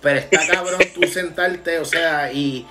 [0.00, 2.66] Pero está cabrón tú sentarte, o sea, y,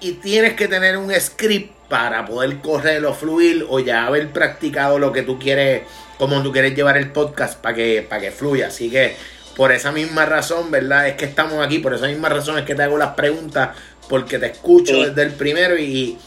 [0.00, 4.98] y tienes que tener un script para poder correr o fluir o ya haber practicado
[4.98, 5.82] lo que tú quieres,
[6.18, 8.68] como tú quieres llevar el podcast para que, para que fluya.
[8.68, 9.16] Así que
[9.56, 11.08] por esa misma razón, ¿verdad?
[11.08, 13.70] Es que estamos aquí, por esa misma razón es que te hago las preguntas,
[14.08, 16.18] porque te escucho desde el primero y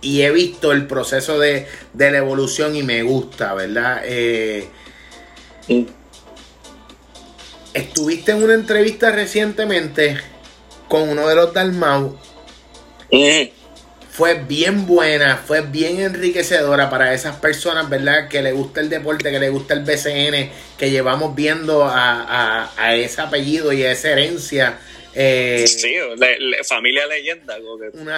[0.00, 4.02] y he visto el proceso de, la evolución y me gusta, ¿verdad?
[4.04, 4.68] Eh,
[7.74, 10.18] estuviste en una entrevista recientemente
[10.88, 12.18] con uno de los Dalmau.
[13.10, 18.28] Fue bien buena, fue bien enriquecedora para esas personas, ¿verdad?
[18.28, 23.20] Que le gusta el deporte, que le gusta el BCN, que llevamos viendo a, ese
[23.20, 24.78] apellido y a esa herencia.
[25.14, 25.94] Eh, sí,
[26.64, 27.56] familia leyenda,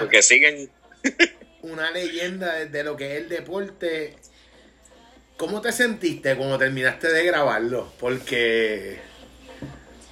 [0.01, 0.71] porque, siguen.
[1.63, 4.17] una leyenda de lo que es el deporte.
[5.37, 7.93] ¿Cómo te sentiste cuando terminaste de grabarlo?
[7.99, 8.99] Porque.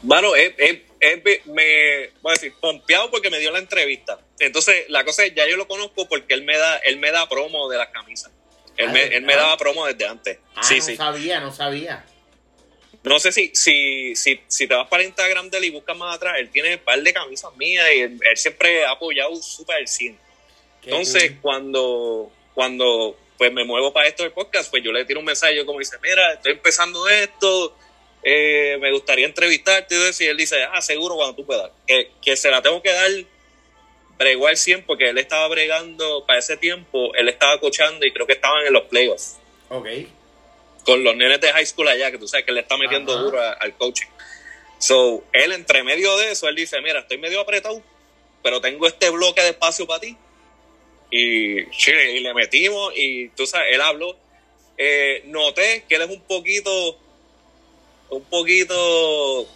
[0.03, 0.53] Bueno, es,
[1.47, 4.19] me voy a decir, pompeado porque me dio la entrevista.
[4.41, 7.29] Entonces, la cosa es, ya yo lo conozco porque él me da, él me da
[7.29, 8.33] promo de las camisas.
[8.77, 10.39] Él, me, él me daba promo desde antes.
[10.57, 12.05] Ah, sí, no sabía, no sabía.
[13.03, 16.17] No sé si, si, si, si te vas para Instagram de él y buscas más
[16.17, 19.89] atrás, él tiene un par de camisas mías y él, siempre ha apoyado súper el
[19.89, 20.19] cine.
[20.83, 25.27] Entonces, cuando, cuando pues me muevo para esto del podcast, pues yo le tiro un
[25.27, 27.77] mensaje, como dice, mira, estoy empezando esto,
[28.23, 32.51] eh, me gustaría entrevistarte y él dice, ah, seguro cuando tú puedas, que, que se
[32.51, 33.11] la tengo que dar
[34.21, 38.27] bregó al 100 porque él estaba bregando para ese tiempo, él estaba coachando y creo
[38.27, 39.39] que estaban en los playoffs.
[39.71, 39.89] Ok.
[40.85, 43.41] Con los nenes de high school allá, que tú sabes que le está metiendo duro
[43.41, 44.09] al coaching.
[44.79, 47.83] So, él entre medio de eso, él dice, mira, estoy medio apretado,
[48.43, 50.17] pero tengo este bloque de espacio para ti.
[51.11, 54.17] Y, y le metimos y tú sabes, él habló.
[54.79, 56.99] Eh, noté que él es un poquito
[58.11, 59.47] un poquito,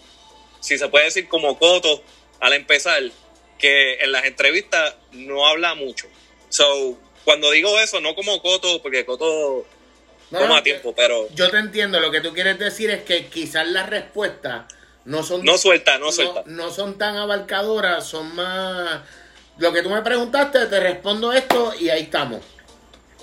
[0.60, 2.02] si se puede decir, como Coto
[2.40, 3.02] al empezar,
[3.64, 6.06] que en las entrevistas no habla mucho.
[6.50, 9.64] So, cuando digo eso, no como Coto, porque Coto
[10.30, 11.30] toma tiempo, pero...
[11.34, 14.66] Yo te entiendo, lo que tú quieres decir es que quizás las respuestas
[15.06, 15.42] no son...
[15.46, 16.42] No suelta, no suelta.
[16.44, 19.00] No, son tan abarcadoras, son más...
[19.56, 22.42] Lo que tú me preguntaste, te respondo esto y ahí estamos.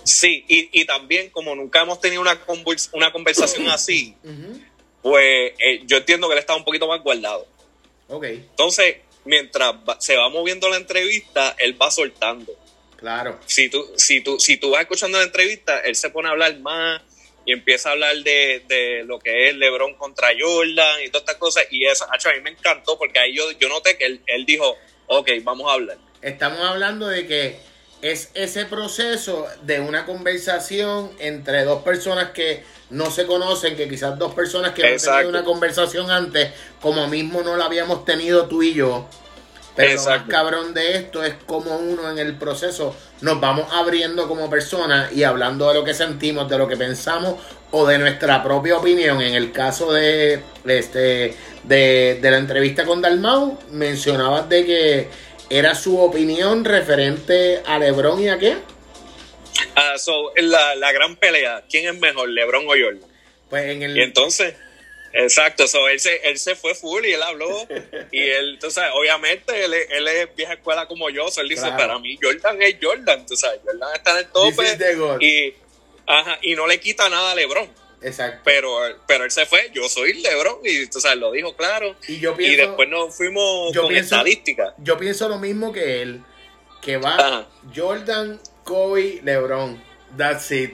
[0.04, 2.42] Sí, y, y también como nunca hemos tenido una,
[2.94, 4.16] una conversación así,
[5.04, 7.46] pues eh, yo entiendo que él está un poquito más guardado.
[8.08, 8.24] Ok.
[8.24, 12.54] Entonces, mientras se va moviendo la entrevista, él va soltando.
[12.98, 13.40] Claro.
[13.46, 16.58] Si tú, si tú, si tú vas escuchando la entrevista, él se pone a hablar
[16.60, 17.02] más
[17.46, 21.66] y empieza a hablar de, lo que es LeBron contra Jordan y todas estas cosas.
[21.72, 24.78] Y eso, a mí me encantó porque ahí yo, yo noté que él, él dijo,
[25.08, 25.98] ok, vamos a hablar.
[26.22, 27.71] Estamos hablando de que
[28.02, 34.18] es ese proceso de una conversación entre dos personas que no se conocen, que quizás
[34.18, 38.64] dos personas que han tenido una conversación antes, como mismo no la habíamos tenido tú
[38.64, 39.08] y yo.
[39.76, 44.28] Pero lo más cabrón de esto es como uno en el proceso nos vamos abriendo
[44.28, 47.36] como personas y hablando de lo que sentimos, de lo que pensamos
[47.72, 49.22] o de nuestra propia opinión.
[49.22, 55.10] En el caso de este de, de la entrevista con Dalmau, mencionabas de que
[55.52, 58.58] era su opinión referente a LeBron y a qué?
[59.76, 63.02] Ah, so, la, la, gran pelea, ¿quién es mejor, LeBron o Jordan?
[63.50, 63.98] Pues en el...
[63.98, 64.56] Y entonces,
[65.12, 67.68] exacto, so, él, se, él se fue full y él habló.
[68.12, 71.30] y él, entonces, obviamente, él, él, es vieja escuela como yo.
[71.30, 73.26] So él dice, para mí, Jordan es Jordan.
[73.26, 75.26] Tú sabes, Jordan está en el tope.
[75.26, 75.54] Y,
[76.08, 77.70] ajá, y no le quita nada a LeBron.
[78.02, 78.42] Exacto.
[78.44, 81.96] Pero, pero él se fue, yo soy LeBron, y tú sabes, lo dijo claro.
[82.08, 84.74] Y, yo pienso, y después nos fuimos con estadística.
[84.80, 86.22] Yo pienso lo mismo que él,
[86.82, 89.82] que va Jordan Kobe, LeBron.
[90.18, 90.74] That's it.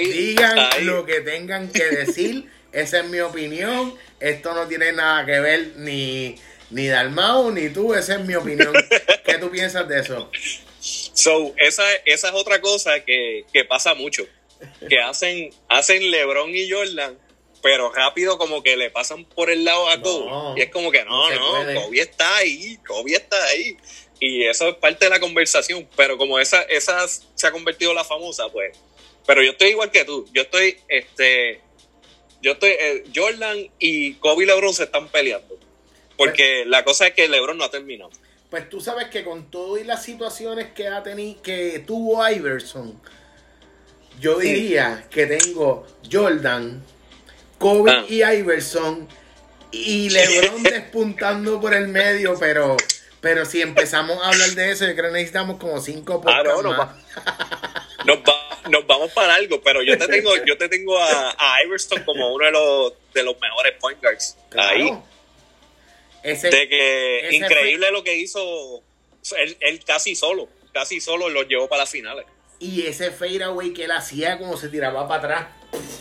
[0.00, 2.50] Digan lo que tengan que decir.
[2.72, 3.94] Esa es mi opinión.
[4.20, 6.36] Esto no tiene nada que ver ni,
[6.70, 7.94] ni Dalmau ni tú.
[7.94, 8.72] Esa es mi opinión.
[9.24, 10.30] ¿Qué tú piensas de eso?
[10.80, 14.26] So, esa, esa es otra cosa que, pasa mucho.
[14.88, 17.18] Que hacen, hacen LeBron y Jordan
[17.62, 20.60] pero rápido como que le pasan por el lado a Kobe.
[20.60, 23.76] y es como que no, no, no Kobe está ahí, Kobe está ahí.
[24.20, 27.96] Y eso es parte de la conversación, pero como esa, esa se ha convertido en
[27.96, 28.76] la famosa, pues.
[29.26, 30.26] Pero yo estoy igual que tú.
[30.32, 31.60] Yo estoy, este,
[32.42, 35.58] yo estoy, eh, Jordan y Kobe y LeBron se están peleando.
[36.16, 38.10] Porque pues- la cosa es que LeBron no ha terminado.
[38.50, 43.00] Pues tú sabes que con todo y las situaciones que ha tenido, que tuvo Iverson,
[44.20, 46.82] yo diría que tengo Jordan,
[47.58, 48.04] Kobe ah.
[48.08, 49.08] y Iverson
[49.70, 52.76] y LeBron despuntando por el medio, pero
[53.20, 56.64] pero si empezamos a hablar de eso, yo creo que necesitamos como cinco ah, podcasts
[56.64, 58.24] más.
[58.70, 62.32] nos, vamos para algo, pero yo te tengo, yo te tengo a, a Iverson como
[62.32, 64.36] uno de los, de los mejores point guards.
[64.56, 64.92] Ahí.
[66.22, 68.82] de que increíble lo que hizo
[69.36, 72.24] él, casi solo, casi solo lo llevó para las finales.
[72.58, 75.46] Y ese fadeaway que él hacía como se tiraba para atrás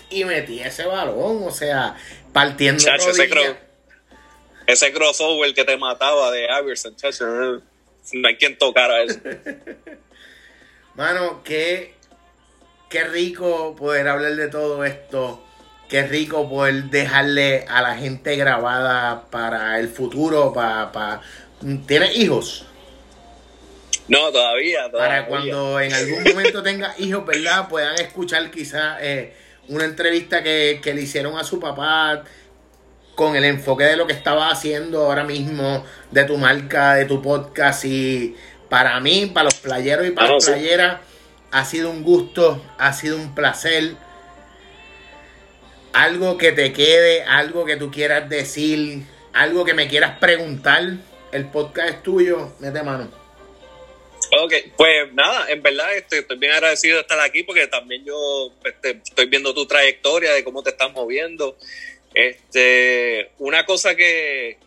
[0.10, 1.96] y metía ese balón, o sea,
[2.34, 3.10] partiendo Chacho,
[4.66, 6.96] ese crossover que te mataba de Iverson,
[8.14, 9.20] no hay quien tocara eso.
[10.96, 11.94] Mano, qué,
[12.90, 15.44] qué rico poder hablar de todo esto
[15.90, 21.22] qué rico poder dejarle a la gente grabada para el futuro, para...
[21.88, 22.66] ¿Tienes hijos?
[24.08, 25.10] No, todavía, todavía.
[25.10, 27.68] Para cuando en algún momento tenga hijos, ¿verdad?
[27.68, 29.34] Puedan escuchar quizás eh,
[29.68, 32.24] una entrevista que, que le hicieron a su papá
[33.16, 37.20] con el enfoque de lo que estaba haciendo ahora mismo, de tu marca, de tu
[37.22, 37.84] podcast.
[37.84, 38.36] Y
[38.70, 41.00] para mí, para los playeros y para las playeras,
[41.52, 43.96] ha sido un gusto, ha sido un placer.
[45.94, 49.04] Algo que te quede, algo que tú quieras decir,
[49.34, 50.84] algo que me quieras preguntar.
[51.32, 53.10] El podcast es tuyo, mete mano.
[54.32, 58.52] Ok, pues nada, en verdad este, estoy bien agradecido de estar aquí porque también yo
[58.66, 61.58] este, estoy viendo tu trayectoria de cómo te estás moviendo.
[62.14, 64.58] Este, una cosa que,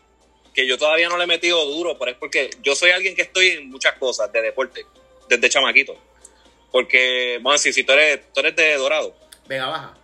[0.53, 3.23] que yo todavía no le he metido duro, pero es porque yo soy alguien que
[3.23, 4.85] estoy en muchas cosas de deporte,
[5.29, 5.95] desde chamaquito.
[6.71, 9.15] Porque, vamos a decir, si tú eres, tú eres de Dorado.
[9.47, 9.97] Vega Baja.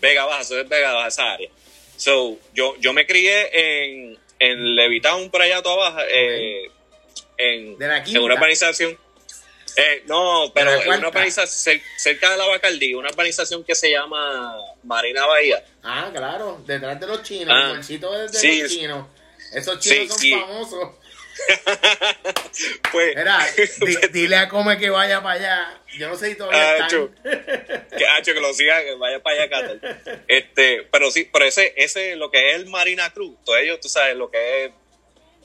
[0.00, 1.50] Vega Baja, soy de Vega Baja, esa área.
[1.96, 6.70] So, yo, yo me crié en, en Levitown, por allá toda baja, eh,
[7.50, 8.98] en, en una urbanización.
[9.74, 14.54] Eh, no, pero en una urbanización cerca de la Bacardí, una urbanización que se llama
[14.82, 15.64] Marina Bahía.
[15.82, 19.06] Ah, claro, detrás de los chinos, ah, el de, sí, los chinos.
[19.52, 20.90] Esos chinos son famosos.
[22.92, 23.46] pues, Mira,
[24.12, 25.80] dile a Come que vaya para allá.
[25.96, 27.14] Yo no sé si todavía están.
[27.96, 29.78] que, hacho, que lo siga, que vaya para allá,
[30.28, 33.88] Este, pero sí, pero ese, ese, lo que es el Marina Cruz, todo ello, tú
[33.88, 34.72] sabes, lo que es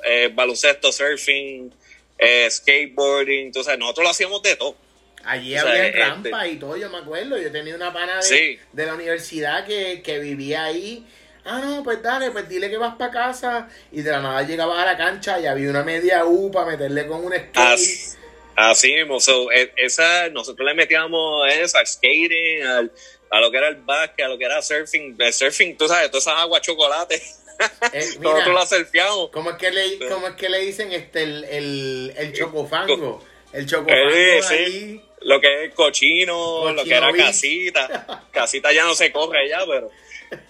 [0.05, 1.73] eh, baloncesto, surfing,
[2.17, 4.75] eh, skateboarding, sabes, nosotros lo hacíamos de todo.
[5.23, 7.37] Allí había este rampa y todo, yo me acuerdo.
[7.37, 11.05] Yo tenía una pana de, de la universidad que, que vivía ahí
[11.47, 13.69] ah, no, pues dale, pues dile que vas para casa.
[13.91, 17.07] Y de la nada llegabas a la cancha y había una media U para meterle
[17.07, 18.17] con un skate.
[18.55, 19.19] Así, mismo,
[19.51, 22.91] e, esa, nosotros le metíamos eso, al skating, al,
[23.29, 25.15] a lo que era el básquet, a lo que era surfing.
[25.19, 27.21] El surfing, tú sabes, todas esas aguas chocolate.
[27.93, 29.29] Eh, nosotros la surfeamos.
[29.31, 33.23] ¿cómo es, que le, ¿Cómo es que le dicen este, el, el, el chocofango?
[33.53, 35.03] El chocofango eh, ahí.
[35.21, 38.23] Lo que es cochino, lo que era casita.
[38.31, 39.89] Casita ya no se corre ya, pero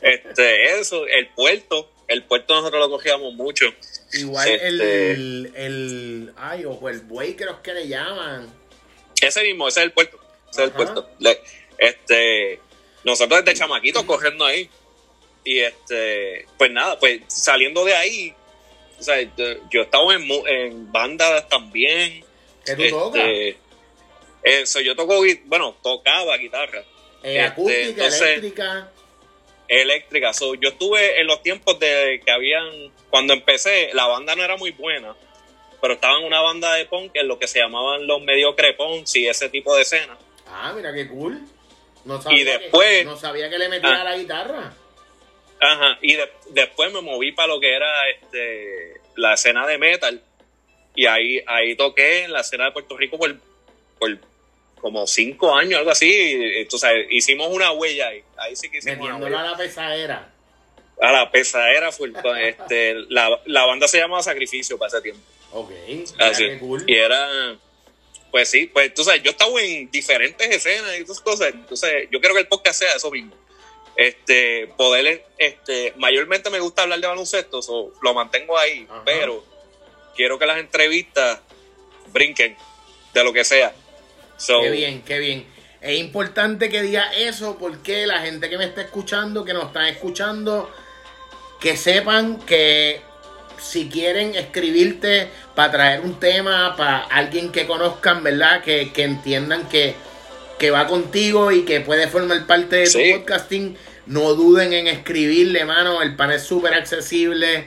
[0.01, 3.65] este, eso, el puerto, el puerto nosotros lo cogíamos mucho.
[4.13, 8.47] Igual el, este, el, ay, o el buey creo que le llaman.
[9.21, 10.19] Ese mismo, ese es el puerto,
[10.51, 11.09] ese es el puerto.
[11.77, 12.59] este,
[13.03, 14.69] nosotros desde chamaquitos corriendo ahí.
[15.47, 18.33] Y este, pues nada, pues saliendo de ahí,
[18.99, 19.21] o sea,
[19.69, 22.25] yo, estaba en, en bandas también.
[22.65, 23.23] ¿Qué tú tocas?
[23.25, 23.57] Este,
[24.43, 26.83] eso, yo toco, bueno, tocaba guitarra.
[27.23, 28.91] Eh, acústica, eléctrica
[29.67, 30.31] eléctrica.
[30.59, 34.71] yo estuve en los tiempos de que habían, cuando empecé, la banda no era muy
[34.71, 35.15] buena,
[35.81, 39.15] pero estaba en una banda de punk en lo que se llamaban los mediocre punks
[39.17, 40.17] y ese tipo de escena.
[40.47, 41.41] Ah, mira qué cool.
[42.05, 44.03] No sabía y después, que, no sabía que le metía ah.
[44.03, 44.73] la guitarra.
[45.59, 46.17] Ajá, y
[46.49, 50.21] después me moví para lo que era este la escena de metal.
[50.95, 53.35] Y ahí, ahí toqué en la escena de Puerto Rico por,
[53.99, 54.17] por
[54.81, 56.11] como cinco años, algo así.
[56.57, 58.23] Entonces, hicimos una huella ahí.
[58.37, 59.41] Ahí sí que hicimos una huella.
[59.41, 60.33] a la pesadera.
[60.99, 65.21] A la pesadera fue, este, la, la, banda se llamaba Sacrificio para ese tiempo.
[65.51, 65.71] Ok.
[66.19, 66.57] Así.
[66.59, 66.83] Cool.
[66.87, 67.57] Y era,
[68.31, 71.49] pues sí, pues tú sabes, yo estaba en diferentes escenas y esas cosas.
[71.53, 73.35] Entonces, yo creo que el podcast sea eso mismo.
[73.97, 79.43] Este, poder, este, mayormente me gusta hablar de baloncesto, o lo mantengo ahí, pero
[80.15, 81.39] quiero que las entrevistas
[82.13, 82.55] brinquen
[83.13, 83.73] de lo que sea
[84.45, 85.45] qué bien, qué bien.
[85.81, 89.85] Es importante que diga eso porque la gente que me está escuchando, que nos están
[89.87, 90.71] escuchando,
[91.59, 93.01] que sepan que
[93.59, 98.61] si quieren escribirte para traer un tema, para alguien que conozcan, ¿verdad?
[98.63, 99.95] Que, entiendan que,
[100.57, 103.77] que, va contigo y que puede formar parte de tu podcasting,
[104.07, 106.01] no duden en escribirle, mano.
[106.01, 107.65] El pan es súper accesible.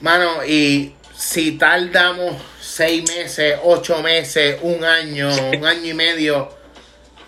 [0.00, 6.48] Mano, y si tardamos seis meses, ocho meses, un año, un año y medio.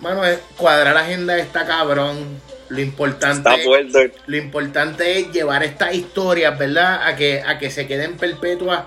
[0.00, 0.22] Mano,
[0.56, 2.40] cuadrar la agenda está cabrón.
[2.68, 3.50] Lo importante,
[4.26, 7.06] lo importante es llevar estas historias, ¿verdad?
[7.06, 8.84] A que, a que se queden perpetuas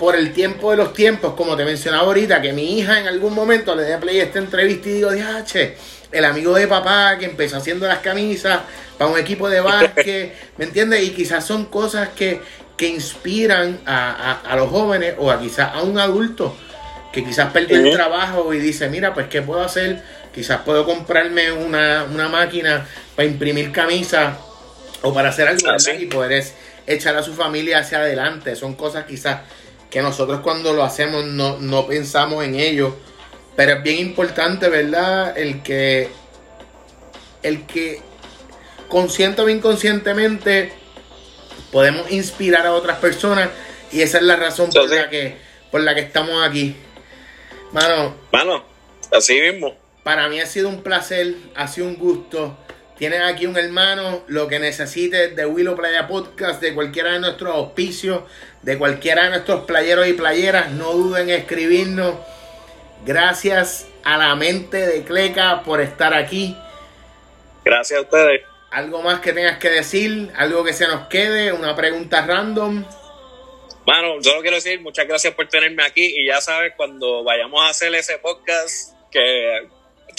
[0.00, 3.34] por el tiempo de los tiempos, como te mencionaba ahorita, que mi hija en algún
[3.34, 5.10] momento le dé play a esta entrevista y digo,
[5.44, 5.76] che,
[6.10, 8.60] el amigo de papá que empezó haciendo las camisas
[8.96, 11.02] para un equipo de básquet, ¿me entiendes?
[11.02, 12.40] Y quizás son cosas que,
[12.78, 16.56] que inspiran a, los jóvenes o a quizás a un adulto
[17.12, 20.02] que quizás perdió el trabajo y dice, mira, pues ¿qué puedo hacer?
[20.34, 24.34] Quizás puedo comprarme una, máquina para imprimir camisas
[25.02, 26.42] o para hacer algo así y poder
[26.86, 28.56] echar a su familia hacia adelante.
[28.56, 29.40] Son cosas quizás
[29.90, 32.96] que nosotros cuando lo hacemos no, no pensamos en ello.
[33.56, 35.36] Pero es bien importante, ¿verdad?
[35.36, 36.08] El que
[37.42, 38.00] el que
[38.88, 40.72] consciente o inconscientemente
[41.72, 43.50] podemos inspirar a otras personas
[43.92, 45.36] y esa es la razón por la que
[45.70, 46.76] por la que estamos aquí.
[47.72, 48.64] Mano, mano,
[49.12, 49.76] así mismo.
[50.02, 52.56] Para mí ha sido un placer, ha sido un gusto.
[53.00, 57.54] Tienes aquí un hermano, lo que necesites de Willow Playa Podcast, de cualquiera de nuestros
[57.54, 58.24] auspicios,
[58.60, 62.16] de cualquiera de nuestros playeros y playeras, no duden en escribirnos.
[63.06, 66.54] Gracias a la mente de Cleca por estar aquí.
[67.64, 68.42] Gracias a ustedes.
[68.70, 70.30] ¿Algo más que tengas que decir?
[70.36, 71.54] ¿Algo que se nos quede?
[71.54, 72.84] ¿Una pregunta random?
[73.86, 77.70] Mano, solo quiero decir muchas gracias por tenerme aquí y ya sabes, cuando vayamos a
[77.70, 79.70] hacer ese podcast, que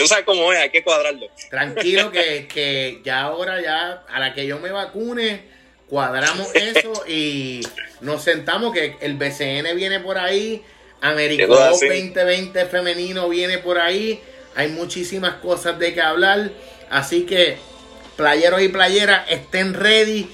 [0.01, 1.27] tú sabes cómo es, hay que cuadrarlo.
[1.49, 5.41] Tranquilo, que, que ya ahora, ya a la que yo me vacune,
[5.87, 7.61] cuadramos eso y
[8.01, 10.63] nos sentamos, que el BCN viene por ahí,
[11.01, 14.21] Américo 2020 femenino viene por ahí,
[14.55, 16.51] hay muchísimas cosas de que hablar,
[16.89, 17.57] así que
[18.15, 20.29] playeros y playeras estén ready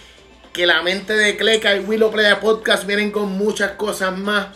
[0.54, 4.48] que la mente de Cleca y Willow Playa Podcast vienen con muchas cosas más.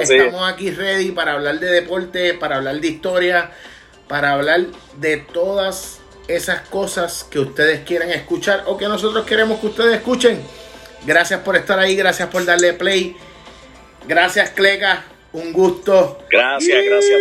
[0.00, 3.50] Estamos aquí ready para hablar de deporte, para hablar de historia,
[4.10, 9.68] para hablar de todas esas cosas que ustedes quieren escuchar o que nosotros queremos que
[9.68, 10.42] ustedes escuchen.
[11.06, 13.16] Gracias por estar ahí, gracias por darle play.
[14.08, 15.04] Gracias, Cleca.
[15.32, 16.18] Un gusto.
[16.28, 17.20] Gracias, gracias.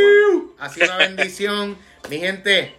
[0.57, 1.77] Ha sido una bendición.
[2.09, 2.73] Mi gente,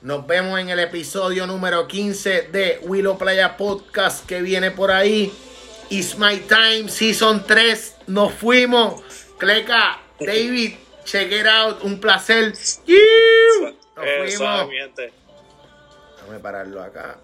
[0.00, 5.32] nos vemos en el episodio número 15 de Willow Playa Podcast que viene por ahí.
[5.88, 7.94] It's My Time Season 3.
[8.08, 9.00] Nos fuimos.
[9.38, 10.74] Cleca, David,
[11.12, 11.84] check it out.
[11.84, 12.52] Un placer.
[12.52, 12.56] Nos
[14.36, 14.70] fuimos.
[16.16, 17.18] Déjame pararlo acá.